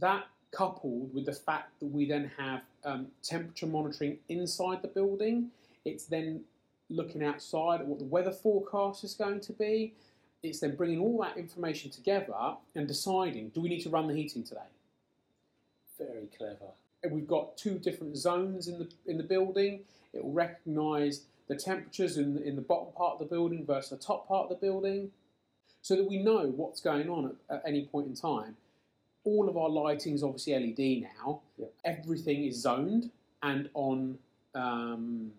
[0.00, 5.50] That coupled with the fact that we then have um, temperature monitoring inside the building,
[5.84, 6.42] it's then
[6.90, 9.94] looking outside at what the weather forecast is going to be.
[10.42, 14.14] It's then bringing all that information together and deciding do we need to run the
[14.14, 14.60] heating today?
[15.98, 16.72] very clever.
[17.02, 19.80] And we've got two different zones in the in the building.
[20.12, 23.90] It will recognise the temperatures in the, in the bottom part of the building versus
[23.90, 25.10] the top part of the building,
[25.82, 28.56] so that we know what's going on at, at any point in time.
[29.24, 31.40] All of our lighting is obviously LED now.
[31.58, 31.72] Yep.
[31.84, 33.10] Everything is zoned
[33.42, 34.18] and on
[34.54, 35.30] um,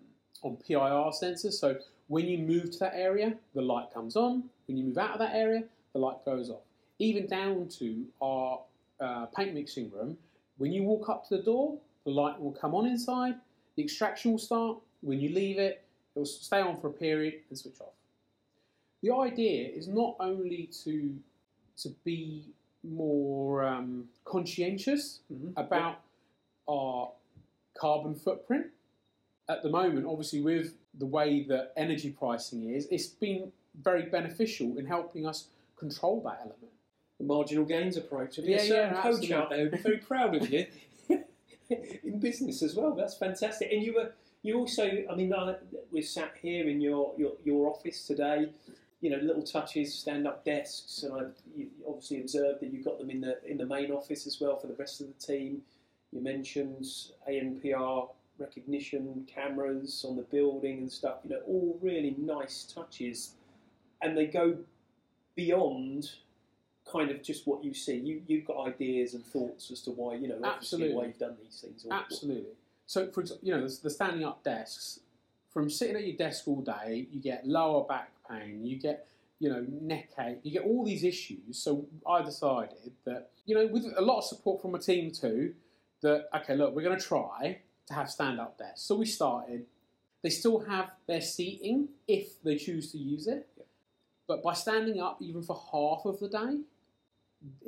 [0.41, 1.53] on PIR sensors.
[1.53, 4.43] So when you move to that area, the light comes on.
[4.67, 6.61] When you move out of that area, the light goes off.
[6.99, 8.61] Even down to our
[8.99, 10.17] uh, paint mixing room,
[10.57, 13.35] when you walk up to the door, the light will come on inside,
[13.75, 14.77] the extraction will start.
[15.01, 15.83] When you leave it,
[16.15, 17.93] it will stay on for a period and switch off.
[19.01, 21.13] The idea is not only to,
[21.77, 22.45] to be
[22.89, 25.53] more um, conscientious Mhm.
[25.57, 26.01] about
[26.67, 27.11] our
[27.77, 28.67] carbon footprint.
[29.47, 34.77] At the moment, obviously, with the way that energy pricing is, it's been very beneficial
[34.77, 36.71] in helping us control that element.
[37.17, 38.35] the marginal gains approach.
[38.35, 40.65] Have Yeah, a certain yeah, coach out there be very proud of you
[41.69, 42.93] in business as well.
[42.93, 43.71] That's fantastic.
[43.71, 44.11] And you were
[44.43, 45.33] you also, I mean,
[45.91, 48.49] we're sat here in your, your, your office today.
[49.05, 52.97] You know, little touches, stand up desks, and I you obviously observed that you've got
[52.97, 55.61] them in the in the main office as well for the rest of the team.
[56.11, 56.87] You mentioned
[57.29, 61.17] ANPR recognition cameras on the building and stuff.
[61.23, 63.33] You know, all really nice touches,
[64.01, 64.57] and they go
[65.35, 66.09] beyond
[66.91, 67.97] kind of just what you see.
[67.97, 70.95] You you've got ideas and thoughts as to why you know Absolutely.
[70.95, 71.85] why you've done these things.
[71.91, 72.55] Absolutely.
[72.87, 75.01] So, for example, you know, the, the standing up desks,
[75.51, 79.07] from sitting at your desk all day, you get lower back pain, you get,
[79.39, 81.57] you know, neck ache, you get all these issues.
[81.57, 85.53] So, I decided that, you know, with a lot of support from a team too,
[86.01, 88.81] that, okay, look, we're going to try to have stand up desks.
[88.81, 89.65] So, we started.
[90.21, 93.47] They still have their seating if they choose to use it.
[94.27, 96.61] But by standing up even for half of the day,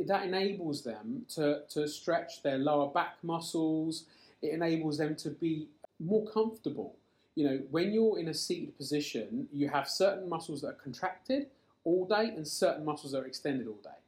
[0.08, 4.06] that enables them to, to stretch their lower back muscles.
[4.42, 5.68] It enables them to be
[6.00, 6.96] more comfortable.
[7.38, 11.42] You know, when you're in a seated position, you have certain muscles that are contracted
[11.84, 14.00] all day and certain muscles that are extended all day.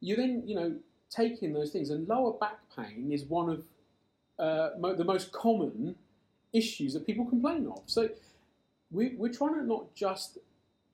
[0.00, 0.70] You then, you know,
[1.10, 3.60] take in those things, and lower back pain is one of
[4.38, 5.96] uh, mo- the most common
[6.52, 7.82] issues that people complain of.
[7.86, 8.10] So
[8.92, 10.38] we, we're trying to not just,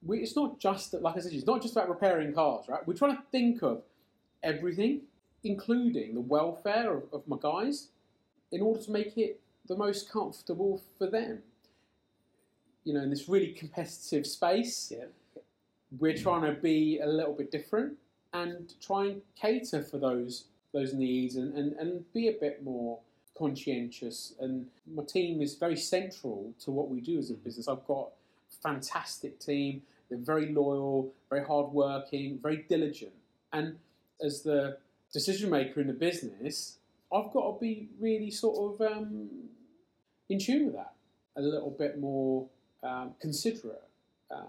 [0.08, 2.80] we, it's not just, that, like I said, it's not just about repairing cars, right?
[2.86, 3.82] We're trying to think of
[4.42, 5.02] everything,
[5.44, 7.88] including the welfare of, of my guys,
[8.50, 11.42] in order to make it the most comfortable for them.
[12.88, 15.08] You know, in this really competitive space, Yeah.
[16.00, 17.98] we're trying to be a little bit different
[18.32, 22.98] and try and cater for those those needs and, and, and be a bit more
[23.36, 24.32] conscientious.
[24.40, 27.68] And my team is very central to what we do as a business.
[27.68, 29.82] I've got a fantastic team.
[30.08, 33.12] They're very loyal, very hardworking, very diligent.
[33.52, 33.76] And
[34.22, 34.78] as the
[35.12, 36.78] decision maker in the business,
[37.12, 39.28] I've got to be really sort of um,
[40.30, 40.94] in tune with that,
[41.36, 42.46] a little bit more
[42.82, 43.82] um, considerate
[44.30, 44.46] um,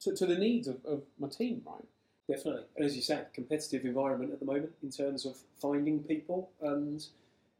[0.00, 1.84] to, to the needs of, of my team, right?
[2.28, 2.64] Definitely.
[2.76, 7.04] And as you say, competitive environment at the moment in terms of finding people and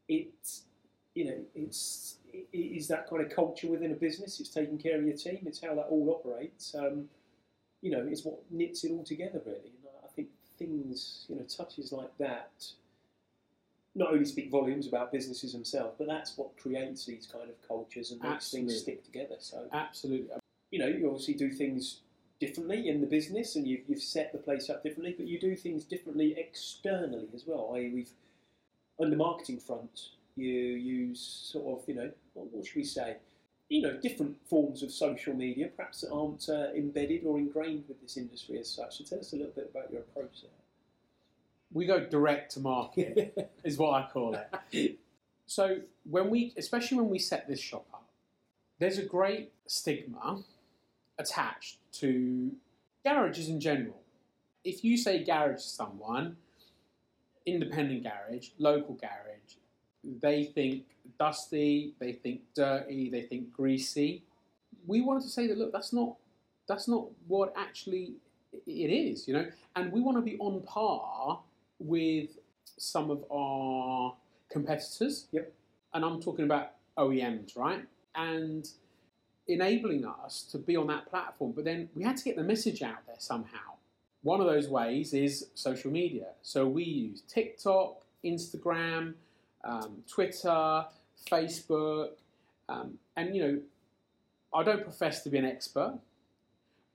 [0.07, 0.63] it's
[1.15, 4.39] you know, it's it is that kind of culture within a business.
[4.39, 5.43] It's taking care of your team.
[5.45, 6.73] It's how that all operates.
[6.75, 7.05] Um,
[7.81, 9.57] you know, it's what knits it all together, really.
[9.59, 12.65] And I think things, you know, touches like that,
[13.95, 18.11] not only speak volumes about businesses themselves, but that's what creates these kind of cultures
[18.11, 18.69] and makes Absolutely.
[18.69, 19.35] things stick together.
[19.39, 20.35] So, Absolutely.
[20.71, 21.99] you know, you obviously do things
[22.39, 25.55] differently in the business, and you've, you've set the place up differently, but you do
[25.55, 27.71] things differently externally as well.
[27.75, 28.09] I.e., we've
[28.99, 33.17] on the marketing front, you use sort of, you know, what, what should we say?
[33.69, 38.01] You know, different forms of social media, perhaps that aren't uh, embedded or ingrained with
[38.01, 38.97] this industry as such.
[38.97, 40.51] So tell us a little bit about your approach there.
[41.73, 44.37] We go direct to market, is what I call
[44.71, 44.99] it.
[45.45, 48.07] So when we, especially when we set this shop up,
[48.79, 50.43] there's a great stigma
[51.17, 52.51] attached to
[53.03, 54.01] garages in general.
[54.63, 56.37] If you say garage to someone,
[57.45, 59.57] independent garage, local garage,
[60.03, 60.83] they think
[61.19, 64.23] dusty, they think dirty, they think greasy.
[64.85, 66.15] We wanted to say that look, that's not
[66.67, 68.13] that's not what actually
[68.65, 71.39] it is, you know, and we want to be on par
[71.79, 72.29] with
[72.77, 74.15] some of our
[74.49, 75.27] competitors.
[75.31, 75.51] Yep.
[75.93, 77.83] And I'm talking about OEMs, right?
[78.15, 78.67] And
[79.47, 81.51] enabling us to be on that platform.
[81.51, 83.73] But then we had to get the message out there somehow.
[84.21, 86.27] One of those ways is social media.
[86.41, 89.15] So we use TikTok, Instagram,
[89.63, 90.85] um, Twitter,
[91.29, 92.11] Facebook,
[92.69, 93.61] um, and you know,
[94.53, 95.99] I don't profess to be an expert,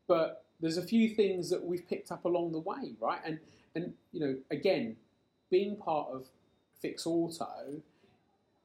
[0.06, 3.20] but there's a few things that we've picked up along the way, right?
[3.24, 3.38] And
[3.74, 4.96] and you know, again,
[5.50, 6.26] being part of
[6.81, 7.81] Fix Auto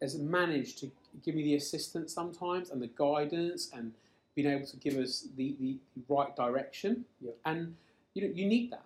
[0.01, 0.91] has managed to
[1.23, 3.93] give me the assistance sometimes and the guidance and
[4.35, 5.77] being able to give us the, the
[6.09, 7.05] right direction.
[7.21, 7.37] Yep.
[7.45, 7.75] And
[8.13, 8.83] you know, you need that.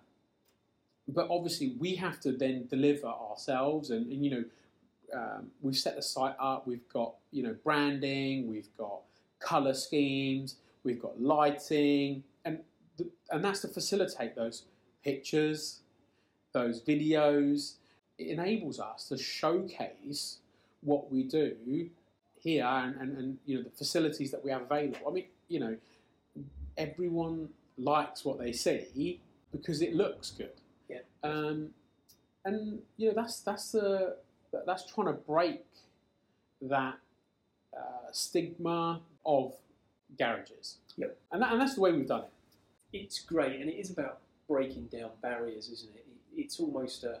[1.08, 4.44] But obviously, we have to then deliver ourselves, and, and you know,
[5.14, 6.66] um, we've set the site up.
[6.66, 8.46] We've got you know branding.
[8.46, 9.00] We've got
[9.38, 10.56] color schemes.
[10.84, 12.60] We've got lighting, and
[12.98, 14.64] the, and that's to facilitate those
[15.02, 15.80] pictures,
[16.52, 17.74] those videos.
[18.18, 20.38] It enables us to showcase
[20.82, 21.56] what we do
[22.40, 24.98] here and, and, and you know the facilities that we have available.
[25.08, 25.76] I mean, you know,
[26.76, 29.20] everyone likes what they see
[29.52, 30.52] because it looks good.
[30.88, 30.98] Yeah.
[31.22, 31.70] Um,
[32.44, 34.16] and you know that's that's the
[34.66, 35.64] that's trying to break
[36.62, 36.94] that
[37.76, 39.54] uh, stigma of
[40.18, 40.78] garages.
[40.96, 41.16] Yep.
[41.32, 42.32] And that, and that's the way we've done it.
[42.92, 46.06] It's great, and it is about breaking down barriers, isn't it?
[46.38, 47.20] It it's almost a,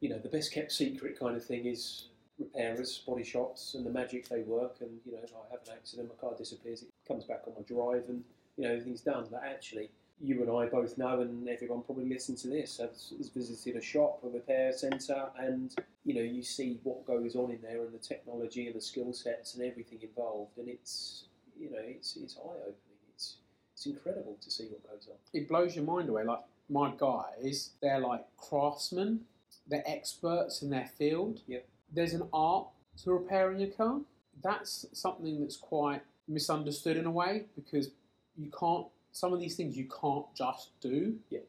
[0.00, 3.90] you know, the best kept secret kind of thing is repairers, body shops, and the
[3.90, 4.76] magic they work.
[4.80, 7.54] And you know, if I have an accident, my car disappears, it comes back on
[7.56, 8.24] my drive, and
[8.56, 9.26] you know everything's done.
[9.30, 13.28] But actually, you and I both know, and everyone probably listening to this has, has
[13.28, 15.74] visited a shop, a repair centre, and
[16.04, 19.12] you know you see what goes on in there, and the technology and the skill
[19.12, 21.24] sets and everything involved, and it's
[21.58, 22.76] you know it's it's eye opening.
[23.14, 23.36] It's
[23.74, 25.16] it's incredible to see what goes on.
[25.32, 26.24] It blows your mind away.
[26.24, 26.40] Like
[26.72, 29.20] my guys, they're like craftsmen.
[29.68, 31.40] They're experts in their field.
[31.46, 31.66] Yep.
[31.92, 32.66] There's an art
[33.04, 34.00] to repairing a car.
[34.42, 37.90] That's something that's quite misunderstood in a way because
[38.36, 38.86] you can't.
[39.12, 41.16] Some of these things you can't just do.
[41.30, 41.40] Yeah.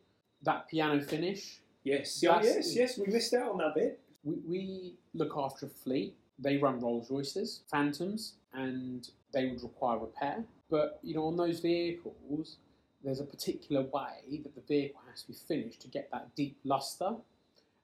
[0.43, 1.61] That piano finish.
[1.83, 2.97] Yes, That's- oh, yes, yes.
[2.97, 3.99] We missed out on that bit.
[4.23, 6.15] We, we look after a fleet.
[6.39, 10.43] They run Rolls Royces, Phantoms, and they would require repair.
[10.69, 12.57] But you know, on those vehicles,
[13.03, 16.57] there's a particular way that the vehicle has to be finished to get that deep
[16.63, 17.11] luster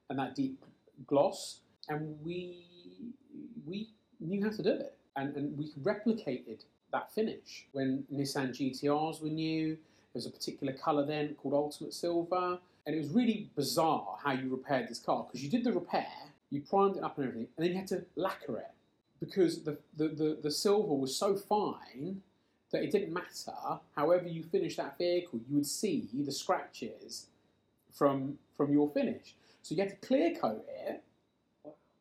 [0.08, 0.62] and that deep
[1.06, 2.64] gloss, and we
[3.66, 7.66] we knew how to do it, and, and we replicated that finish.
[7.72, 9.76] When Nissan GTRs were new.
[10.12, 14.32] There was a particular colour then called Ultimate Silver, and it was really bizarre how
[14.32, 16.08] you repaired this car because you did the repair,
[16.50, 18.72] you primed it up and everything, and then you had to lacquer it.
[19.20, 22.22] Because the, the, the, the silver was so fine
[22.70, 23.80] that it didn't matter.
[23.96, 27.26] However, you finished that vehicle, you would see the scratches
[27.92, 29.34] from from your finish.
[29.62, 31.02] So you had to clear coat it,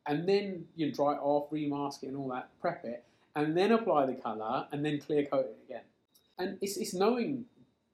[0.05, 3.03] and then you dry it off, remask it, and all that, prep it,
[3.35, 5.83] and then apply the colour, and then clear coat it again.
[6.37, 7.45] And it's, it's knowing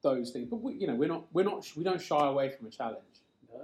[0.04, 2.68] those things, but we, you know we're not we're not we don't shy away from
[2.68, 3.02] a challenge.
[3.52, 3.62] No,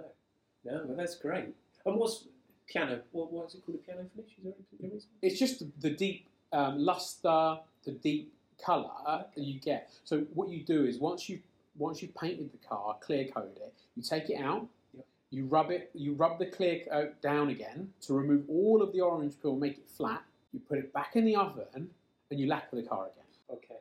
[0.66, 1.50] no, well, that's great.
[1.86, 2.26] And what's
[2.68, 3.02] piano?
[3.12, 3.80] What, what's it called?
[3.84, 4.32] A piano finish?
[4.32, 5.10] Is there any particular reason?
[5.22, 8.34] It's just the, the deep um, luster, the deep
[8.64, 9.92] colour that you get.
[10.04, 11.40] So what you do is once you
[11.78, 15.06] once you've painted the car, clear coated it, you take it out, Yep.
[15.30, 19.00] you rub it, you rub the clear coat down again to remove all of the
[19.02, 20.22] orange peel, make it flat.
[20.54, 21.90] You put it back in the oven
[22.30, 23.24] and you lacquer the car again,
[23.58, 23.80] Okay.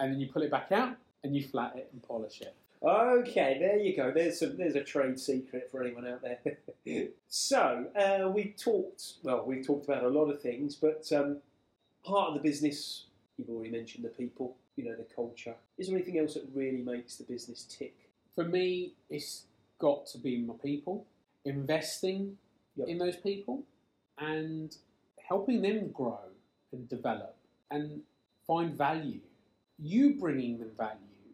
[0.00, 2.54] and then you pull it back out and you flat it and polish it.
[2.82, 4.10] Okay, there you go.
[4.12, 6.38] There's some, there's a trade secret for anyone out there.
[7.28, 9.14] so uh, we talked.
[9.22, 11.38] Well, we've talked about a lot of things, but um,
[12.04, 13.04] part of the business.
[13.38, 14.56] You've already mentioned the people.
[14.76, 15.54] You know the culture.
[15.78, 17.94] Is there anything else that really makes the business tick?
[18.34, 19.44] For me, it's
[19.78, 21.06] got to be my people,
[21.44, 22.36] investing
[22.76, 22.88] Yep.
[22.88, 23.64] in those people,
[24.18, 24.76] and
[25.28, 26.30] helping them grow
[26.72, 27.34] and develop
[27.72, 28.02] and
[28.46, 29.20] find value.
[29.80, 31.32] You bringing them value,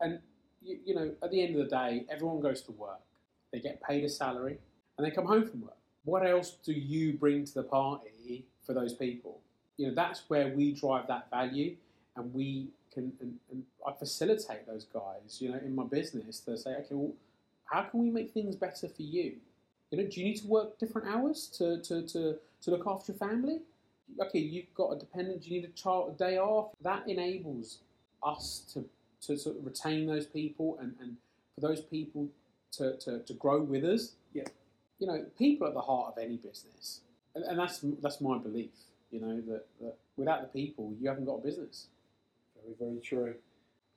[0.00, 0.20] and
[0.62, 3.00] you, you know, at the end of the day, everyone goes to work.
[3.52, 4.58] They get paid a salary,
[4.96, 5.76] and they come home from work.
[6.04, 9.40] What else do you bring to the party for those people?
[9.76, 11.76] You know, that's where we drive that value,
[12.16, 15.38] and we can and, and I facilitate those guys.
[15.40, 17.12] You know, in my business, to say, okay, well,
[17.64, 19.34] how can we make things better for you?
[19.90, 23.12] You know, do you need to work different hours to, to, to, to look after
[23.12, 23.60] your family?
[24.20, 26.70] Okay, you've got a dependent, do you need a child a day off?
[26.82, 27.78] That enables
[28.22, 28.84] us to,
[29.26, 31.16] to sort of retain those people and, and
[31.54, 32.28] for those people
[32.72, 34.12] to, to, to grow with us.
[34.32, 34.44] Yeah.
[34.98, 37.00] You know, people are at the heart of any business.
[37.34, 38.70] And, and that's that's my belief,
[39.16, 41.86] you know, that, that without the people you haven't got a business.
[42.62, 43.34] Very, very true.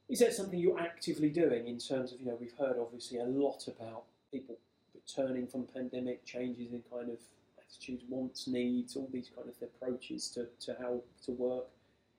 [0.07, 3.25] Is that something you're actively doing in terms of, you know, we've heard obviously a
[3.25, 4.55] lot about people
[4.95, 7.17] returning from pandemic, changes in kind of
[7.59, 11.65] attitudes, wants, needs, all these kind of approaches to, to how to work.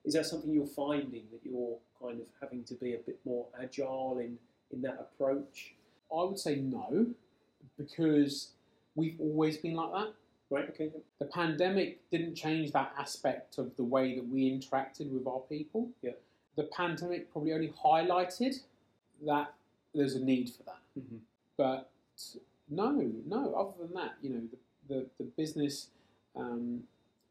[0.05, 3.45] Is that something you're finding that you're kind of having to be a bit more
[3.61, 4.37] agile in,
[4.71, 5.73] in that approach?
[6.15, 7.07] I would say no,
[7.77, 8.51] because
[8.95, 10.13] we've always been like that.
[10.51, 10.91] Right, okay.
[11.19, 15.89] The pandemic didn't change that aspect of the way that we interacted with our people.
[16.01, 16.11] Yeah.
[16.57, 18.55] The pandemic probably only highlighted
[19.25, 19.53] that
[19.95, 20.81] there's a need for that.
[20.99, 21.17] Mm-hmm.
[21.57, 21.89] But
[22.69, 22.91] no,
[23.25, 23.53] no.
[23.53, 24.57] Other than that, you know, the
[24.91, 25.87] the, the business
[26.35, 26.81] um,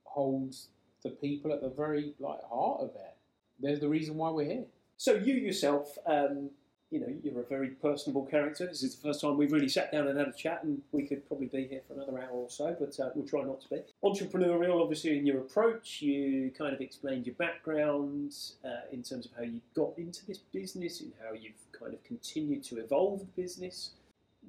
[0.04, 0.68] holds
[1.02, 3.16] the people at the very like heart of it.
[3.60, 4.64] There's the reason why we're here.
[4.96, 6.50] So you yourself, um,
[6.90, 8.66] you know, you're a very personable character.
[8.66, 11.04] This is the first time we've really sat down and had a chat, and we
[11.06, 13.68] could probably be here for another hour or so, but uh, we'll try not to
[13.68, 13.80] be.
[14.02, 18.34] Entrepreneurial, obviously, in your approach, you kind of explained your background
[18.64, 22.02] uh, in terms of how you got into this business and how you've kind of
[22.02, 23.90] continued to evolve the business.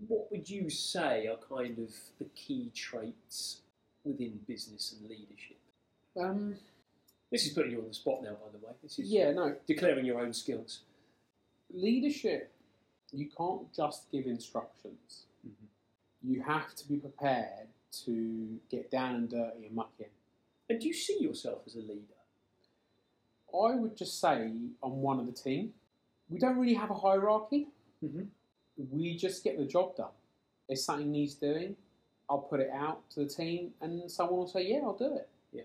[0.08, 3.62] What would you say are kind of the key traits
[4.04, 5.58] within business and leadership?
[6.20, 6.56] Um,
[7.32, 8.74] This is putting you on the spot now, by the way.
[8.82, 9.56] This is yeah, no.
[9.68, 10.80] declaring your own skills.
[11.74, 12.52] Leadership,
[13.12, 15.26] you can't just give instructions.
[15.46, 15.68] Mhm.
[16.24, 17.68] You have to be prepared
[18.06, 20.10] to get down and dirty and muck in.
[20.70, 22.16] And do you see yourself as a leader?
[23.54, 25.74] I would just say I'm one of the team.
[26.30, 27.68] We don't really have a hierarchy.
[28.02, 28.30] Mhm.
[28.78, 30.14] We just get the job done.
[30.70, 31.76] If something needs doing,
[32.30, 35.28] I'll put it out to the team, and someone will say, "Yeah, I'll do it."
[35.52, 35.64] Yeah.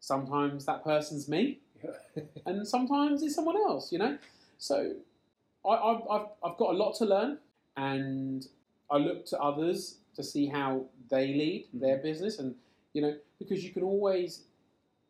[0.00, 1.60] Sometimes that person's me,
[2.46, 3.92] and sometimes it's someone else.
[3.92, 4.18] You know,
[4.58, 4.96] so
[5.64, 7.38] I, I've, I've I've got a lot to learn,
[7.76, 8.46] and
[8.90, 11.80] I look to others to see how they lead mm-hmm.
[11.80, 12.54] their business, and
[12.92, 14.44] you know, because you can always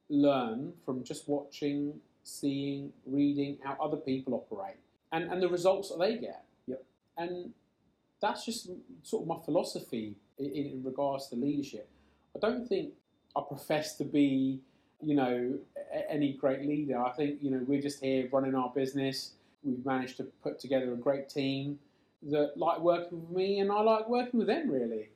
[0.08, 1.94] learn from just watching,
[2.24, 4.76] seeing, reading how other people operate,
[5.12, 6.44] and and the results that they get.
[6.66, 6.82] Yep.
[7.16, 7.52] And
[8.20, 8.68] that's just
[9.02, 11.88] sort of my philosophy in, in regards to leadership.
[12.36, 12.92] I don't think
[13.36, 14.60] I profess to be,
[15.02, 15.58] you know,
[15.92, 17.00] a- any great leader.
[17.00, 19.32] I think you know we're just here running our business.
[19.62, 21.78] We've managed to put together a great team
[22.22, 24.70] that like working with me, and I like working with them.
[24.70, 25.10] Really.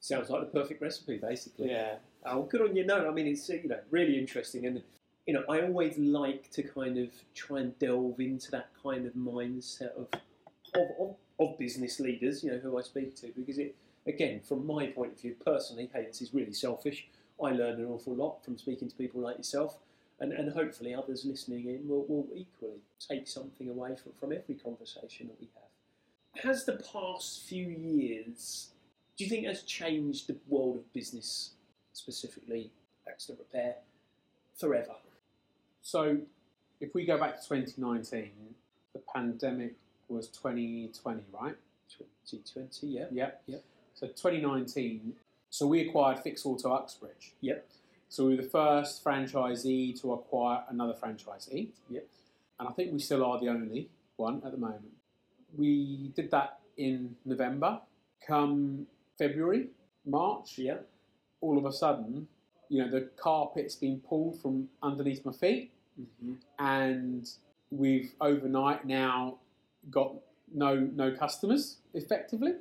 [0.00, 1.70] Sounds like the perfect recipe, basically.
[1.70, 1.96] Yeah.
[2.24, 2.84] Oh, good on you.
[2.84, 4.82] No, I mean it's uh, you know really interesting, and
[5.26, 9.14] you know, I always like to kind of try and delve into that kind of
[9.14, 10.06] mindset of
[10.74, 13.74] of, of, of business leaders, you know, who I speak to, because it,
[14.06, 17.08] again, from my point of view, personally, hey, this is really selfish.
[17.42, 19.78] I learn an awful lot from speaking to people like yourself,
[20.20, 24.54] and, and hopefully others listening in will, will equally take something away from, from every
[24.54, 26.44] conversation that we have.
[26.44, 28.70] Has the past few years,
[29.16, 31.52] do you think has changed the world of business,
[31.92, 32.70] specifically
[33.08, 33.76] accident repair,
[34.54, 34.94] forever?
[35.82, 36.18] So,
[36.80, 38.30] if we go back to 2019,
[38.92, 39.74] the pandemic
[40.08, 41.56] was 2020, right?
[42.28, 43.04] 2020, yeah.
[43.10, 43.42] Yep.
[43.46, 43.64] Yep.
[43.94, 45.14] So 2019.
[45.50, 47.32] So we acquired Fix Auto Uxbridge.
[47.40, 47.66] Yep.
[48.08, 51.68] So we were the first franchisee to acquire another franchisee.
[51.90, 52.06] Yep.
[52.60, 54.92] And I think we still are the only one at the moment.
[55.56, 57.80] We did that in November.
[58.26, 58.86] Come
[59.18, 59.68] February,
[60.04, 60.78] March, Yeah.
[61.40, 62.28] all of a sudden,
[62.68, 66.34] you know, the carpet's been pulled from underneath my feet, Mm-hmm.
[66.58, 67.26] and
[67.70, 69.38] we've overnight now
[69.90, 70.12] got
[70.52, 72.52] no no customers effectively.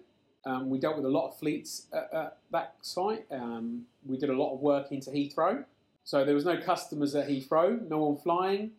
[0.46, 3.26] Um, we dealt with a lot of fleets at, at that site.
[3.32, 5.66] Um, we did a lot of work into Heathrow,
[6.04, 8.72] so there was no customers at Heathrow, no one flying.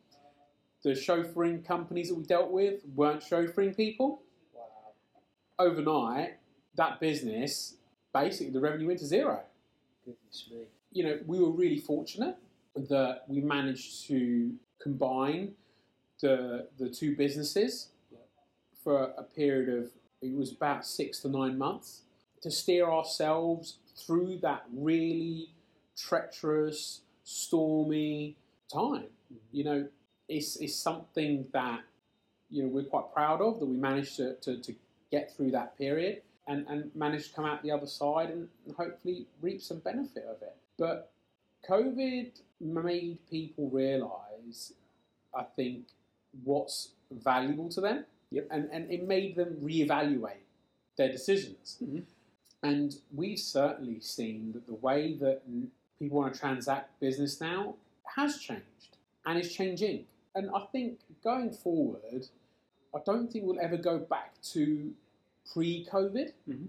[0.83, 4.23] The chauffeuring companies that we dealt with weren't chauffeuring people.
[4.55, 4.63] Wow.
[5.59, 6.37] Overnight,
[6.77, 7.75] that business
[8.13, 9.41] basically the revenue went to zero.
[10.05, 10.67] Goodness me.
[10.93, 12.37] you know, we were really fortunate
[12.77, 15.55] that we managed to combine
[16.21, 18.19] the the two businesses Yeah.
[18.85, 19.91] for a period of
[20.23, 22.03] it was about six to nine months
[22.43, 25.51] to steer ourselves through that really
[25.97, 28.37] treacherous, stormy
[28.73, 29.07] time.
[29.53, 29.89] You know,
[30.29, 31.81] it's, it's something that
[32.51, 34.75] you know we're quite proud of that we managed to, to, to
[35.11, 39.27] get through that period and, and managed to come out the other side and hopefully
[39.41, 40.55] reap some benefit of it.
[40.79, 41.11] But
[41.69, 44.73] COVID made people realise,
[45.35, 45.87] I think,
[46.45, 48.05] what's valuable to them.
[48.31, 48.49] Yep.
[48.51, 50.45] And, and it made them reevaluate
[50.97, 51.79] their decisions.
[51.83, 52.05] Mhm.
[52.63, 55.43] And we've certainly seen that the way that
[55.99, 57.77] people want to transact business now
[58.17, 60.07] has changed and is changing.
[60.35, 62.29] And I think going forward,
[62.95, 64.95] I don't think we'll ever go back to
[65.53, 66.33] pre COVID.
[66.49, 66.69] Mhm.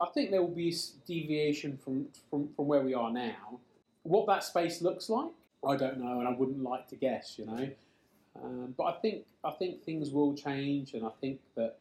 [0.00, 0.74] I think there will be
[1.06, 3.60] deviation from, from, from where we are now.
[4.02, 5.30] What that space looks like,
[5.66, 7.70] I don't know, and I wouldn't like to guess, you know.
[8.42, 11.76] Um, but I think I think things will change, and I think that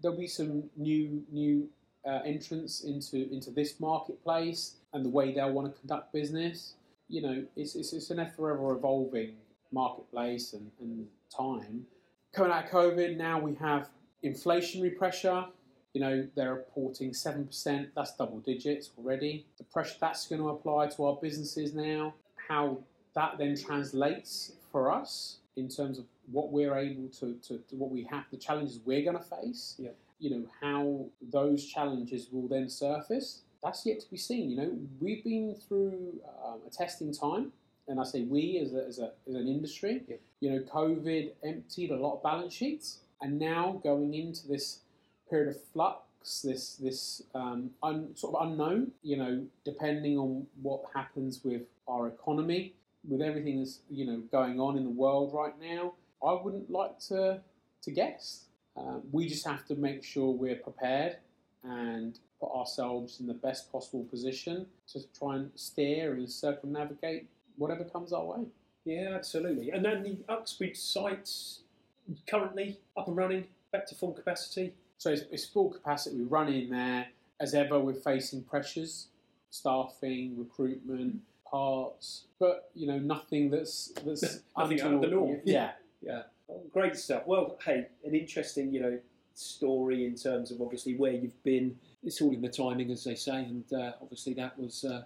[0.00, 1.68] there'll be some new new
[2.06, 6.74] uh, entrants into into this marketplace and the way they'll want to conduct business.
[7.08, 9.34] You know, it's it's, it's an forever evolving
[9.72, 11.86] marketplace and, and time.
[12.32, 13.88] Coming out of COVID, now we have
[14.24, 15.44] inflationary pressure.
[15.92, 19.46] You know, they're reporting 7%, that's double digits already.
[19.58, 22.14] The pressure that's going to apply to our businesses now,
[22.48, 22.78] how
[23.16, 27.90] that then translates for us in terms of what we're able to, to, to what
[27.90, 29.76] we have, the challenges we're going to face.
[29.78, 29.90] Yeah.
[30.18, 33.42] You know, how those challenges will then surface.
[33.62, 34.50] That's yet to be seen.
[34.50, 37.52] You know, we've been through um, a testing time,
[37.88, 40.02] and I say we as, a, as, a, as an industry.
[40.08, 40.16] Yeah.
[40.40, 44.80] You know, COVID emptied a lot of balance sheets, and now going into this
[45.28, 48.92] period of flux, this this um, un, sort of unknown.
[49.02, 52.74] You know, depending on what happens with our economy,
[53.08, 55.94] with everything that's you know going on in the world right now,
[56.24, 57.40] I wouldn't like to
[57.82, 58.44] to guess.
[58.76, 61.16] Um, we just have to make sure we're prepared
[61.64, 67.84] and put ourselves in the best possible position to try and steer and circumnavigate whatever
[67.84, 68.46] comes our way.
[68.84, 69.70] Yeah, absolutely.
[69.70, 71.60] And then the Uxbridge site's
[72.28, 74.72] currently up and running, back to full capacity.
[74.98, 76.16] So it's, it's full capacity.
[76.16, 77.78] We run in there as ever.
[77.78, 79.08] We're facing pressures,
[79.50, 81.20] staffing, recruitment,
[81.50, 84.22] parts, but you know nothing that's that's
[84.58, 85.10] Nothing out of the untoward.
[85.10, 85.40] norm.
[85.44, 87.26] Yeah, Yeah, oh, great stuff.
[87.26, 88.98] Well, hey, an interesting, you know,
[89.34, 91.76] story in terms of obviously where you've been.
[92.02, 95.02] It's all in the timing, as they say, and uh, obviously that was uh,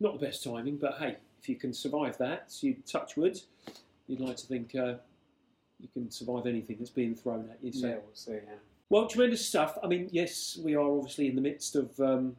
[0.00, 0.76] not the best timing.
[0.76, 3.40] But hey, if you can survive that, you touch wood.
[4.06, 4.94] You'd like to think uh,
[5.80, 7.72] you can survive anything that's being thrown at you.
[7.72, 7.86] So.
[7.86, 8.32] yeah, we'll see.
[8.32, 8.54] Yeah.
[8.90, 9.78] Well, tremendous stuff.
[9.82, 12.36] I mean, yes, we are obviously in the midst of, um,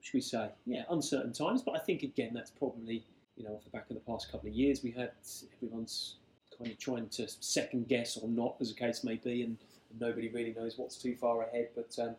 [0.00, 0.48] what should we say?
[0.64, 1.62] Yeah, uncertain times.
[1.62, 3.04] But I think again, that's probably
[3.36, 5.12] you know off the back of the past couple of years, we had
[5.56, 6.16] everyone's
[6.56, 9.58] kind of trying to second guess or not, as the case may be, and,
[9.98, 11.68] nobody really knows what's too far ahead.
[11.74, 12.14] But um,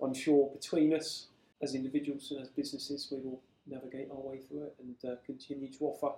[0.00, 1.26] I'm sure between us,
[1.60, 5.68] as individuals and as businesses, we will navigate our way through it and uh, continue
[5.72, 6.14] to offer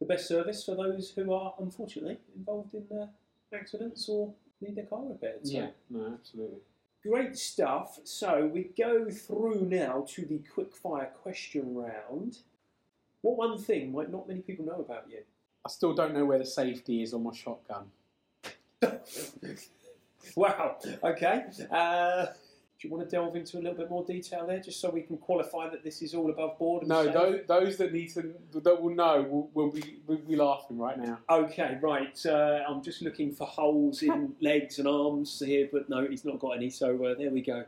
[0.00, 3.08] the best service for those who are unfortunately involved in uh,
[3.54, 4.32] accidents or
[4.62, 5.46] need their car repaired.
[5.46, 6.60] So Yeah, no, absolutely.
[7.02, 7.98] Great stuff.
[8.04, 12.38] So we go through now to the quick fire question round.
[13.22, 15.20] What one thing might not many people know about you?
[15.64, 17.86] I still don't know where the safety is on my shotgun.
[20.36, 20.76] Wow.
[21.02, 21.44] Okay.
[21.70, 22.26] Uh,
[22.80, 25.02] do you want to delve into a little bit more detail there, just so we
[25.02, 26.82] can qualify that this is all above board?
[26.82, 30.36] and No, those, those that need to that will know will, will be will be
[30.36, 31.18] laughing right now.
[31.28, 32.24] Okay, right.
[32.24, 36.38] Uh, I'm just looking for holes in legs and arms here, but no, he's not
[36.38, 36.70] got any.
[36.70, 37.64] So uh, there we go.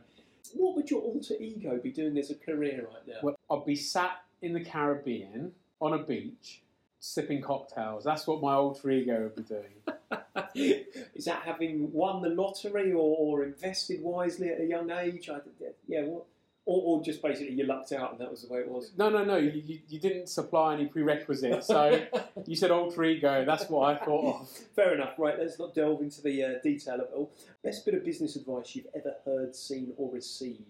[0.53, 3.19] What would your alter ego be doing as a career right now?
[3.21, 5.51] Well, I'd be sat in the Caribbean
[5.81, 6.61] on a beach
[7.01, 8.05] sipping cocktails.
[8.05, 9.73] That's what my alter ego would be doing.
[10.55, 15.29] is that having won the lottery or, or invested wisely at a young age?
[15.29, 15.39] I,
[15.87, 16.25] yeah, what?
[16.65, 18.91] Or, or just basically you lucked out and that was the way it was.
[18.95, 19.35] No, no, no.
[19.35, 22.05] You, you, you didn't supply any prerequisites, so
[22.45, 23.43] you said alter ego.
[23.45, 24.49] That's what I thought of.
[24.75, 25.13] Fair enough.
[25.17, 27.31] Right, let's not delve into the uh, detail of it all.
[27.63, 30.61] Best bit of business advice you've ever heard, seen, or received?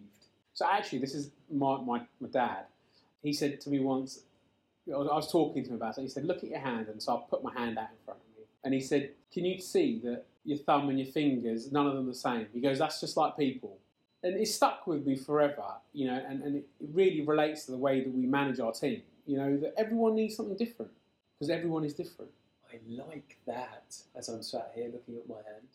[0.53, 2.65] So actually, this is my, my, my dad.
[3.21, 4.21] He said to me once,
[4.87, 6.01] I was, I was talking to him about it.
[6.01, 8.19] He said, "Look at your hand," and so I put my hand out in front
[8.19, 11.87] of me, and he said, "Can you see that your thumb and your fingers, none
[11.87, 13.77] of them the same?" He goes, "That's just like people,"
[14.23, 15.75] and it stuck with me forever.
[15.93, 19.03] You know, and, and it really relates to the way that we manage our team.
[19.25, 20.91] You know, that everyone needs something different
[21.37, 22.31] because everyone is different.
[22.71, 23.95] I like that.
[24.15, 25.67] As I'm sat here looking at my hand,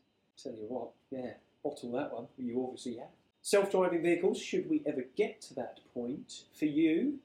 [0.43, 2.27] tell you what, yeah, bottle that one.
[2.39, 3.09] You obviously have.
[3.43, 4.41] Self-driving vehicles.
[4.41, 7.19] Should we ever get to that point, for you,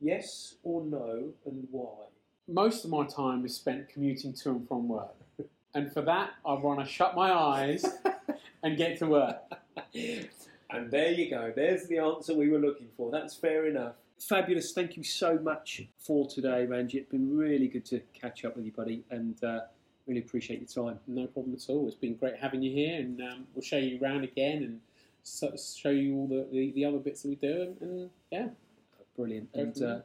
[0.00, 2.06] yes or no, and why?
[2.46, 5.16] Most of my time is spent commuting to and from work,
[5.74, 7.84] and for that, I want to shut my eyes
[8.62, 9.42] and get to work.
[10.70, 11.52] And there you go.
[11.54, 13.10] There's the answer we were looking for.
[13.10, 13.94] That's fair enough.
[14.18, 14.72] Fabulous.
[14.72, 17.02] Thank you so much for today, Ranjit.
[17.02, 19.60] It's been really good to catch up with you, buddy, and uh,
[20.06, 20.98] really appreciate your time.
[21.06, 21.86] No problem at all.
[21.86, 24.80] It's been great having you here, and um, we'll show you around again and
[25.22, 27.62] so, show you all the, the, the other bits that we do.
[27.62, 28.48] And, and yeah,
[29.16, 29.48] Brilliant.
[29.54, 29.98] And uh,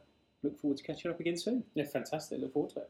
[0.44, 1.64] look forward to catching up again soon.
[1.74, 2.40] yeah, fantastic.
[2.40, 2.90] Look forward to it.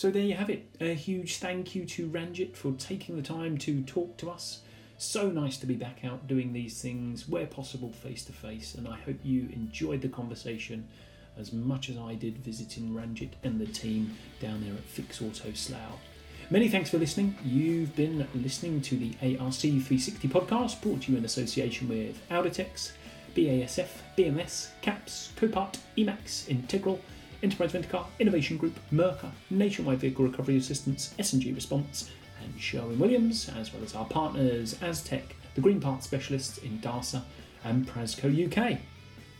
[0.00, 0.64] So there you have it.
[0.80, 4.62] A huge thank you to Ranjit for taking the time to talk to us.
[4.96, 8.88] So nice to be back out doing these things where possible face to face, and
[8.88, 10.88] I hope you enjoyed the conversation
[11.36, 15.52] as much as I did visiting Ranjit and the team down there at Fix Auto
[15.52, 16.00] Slough.
[16.48, 17.36] Many thanks for listening.
[17.44, 22.92] You've been listening to the ARC 360 podcast brought to you in association with Audatex,
[23.36, 27.02] BASF, BMS, CAPS, Copart, Emacs, Integral,
[27.42, 32.10] Enterprise Rent-A-Car, Innovation Group, Merca, Nationwide Vehicle Recovery Assistance, S&G Response,
[32.42, 37.22] and Sherwin-Williams, as well as our partners Aztec, the Green Part Specialists in DARSA,
[37.64, 38.78] and Prasco UK.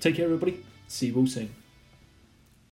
[0.00, 0.64] Take care, everybody.
[0.88, 1.54] See you all soon.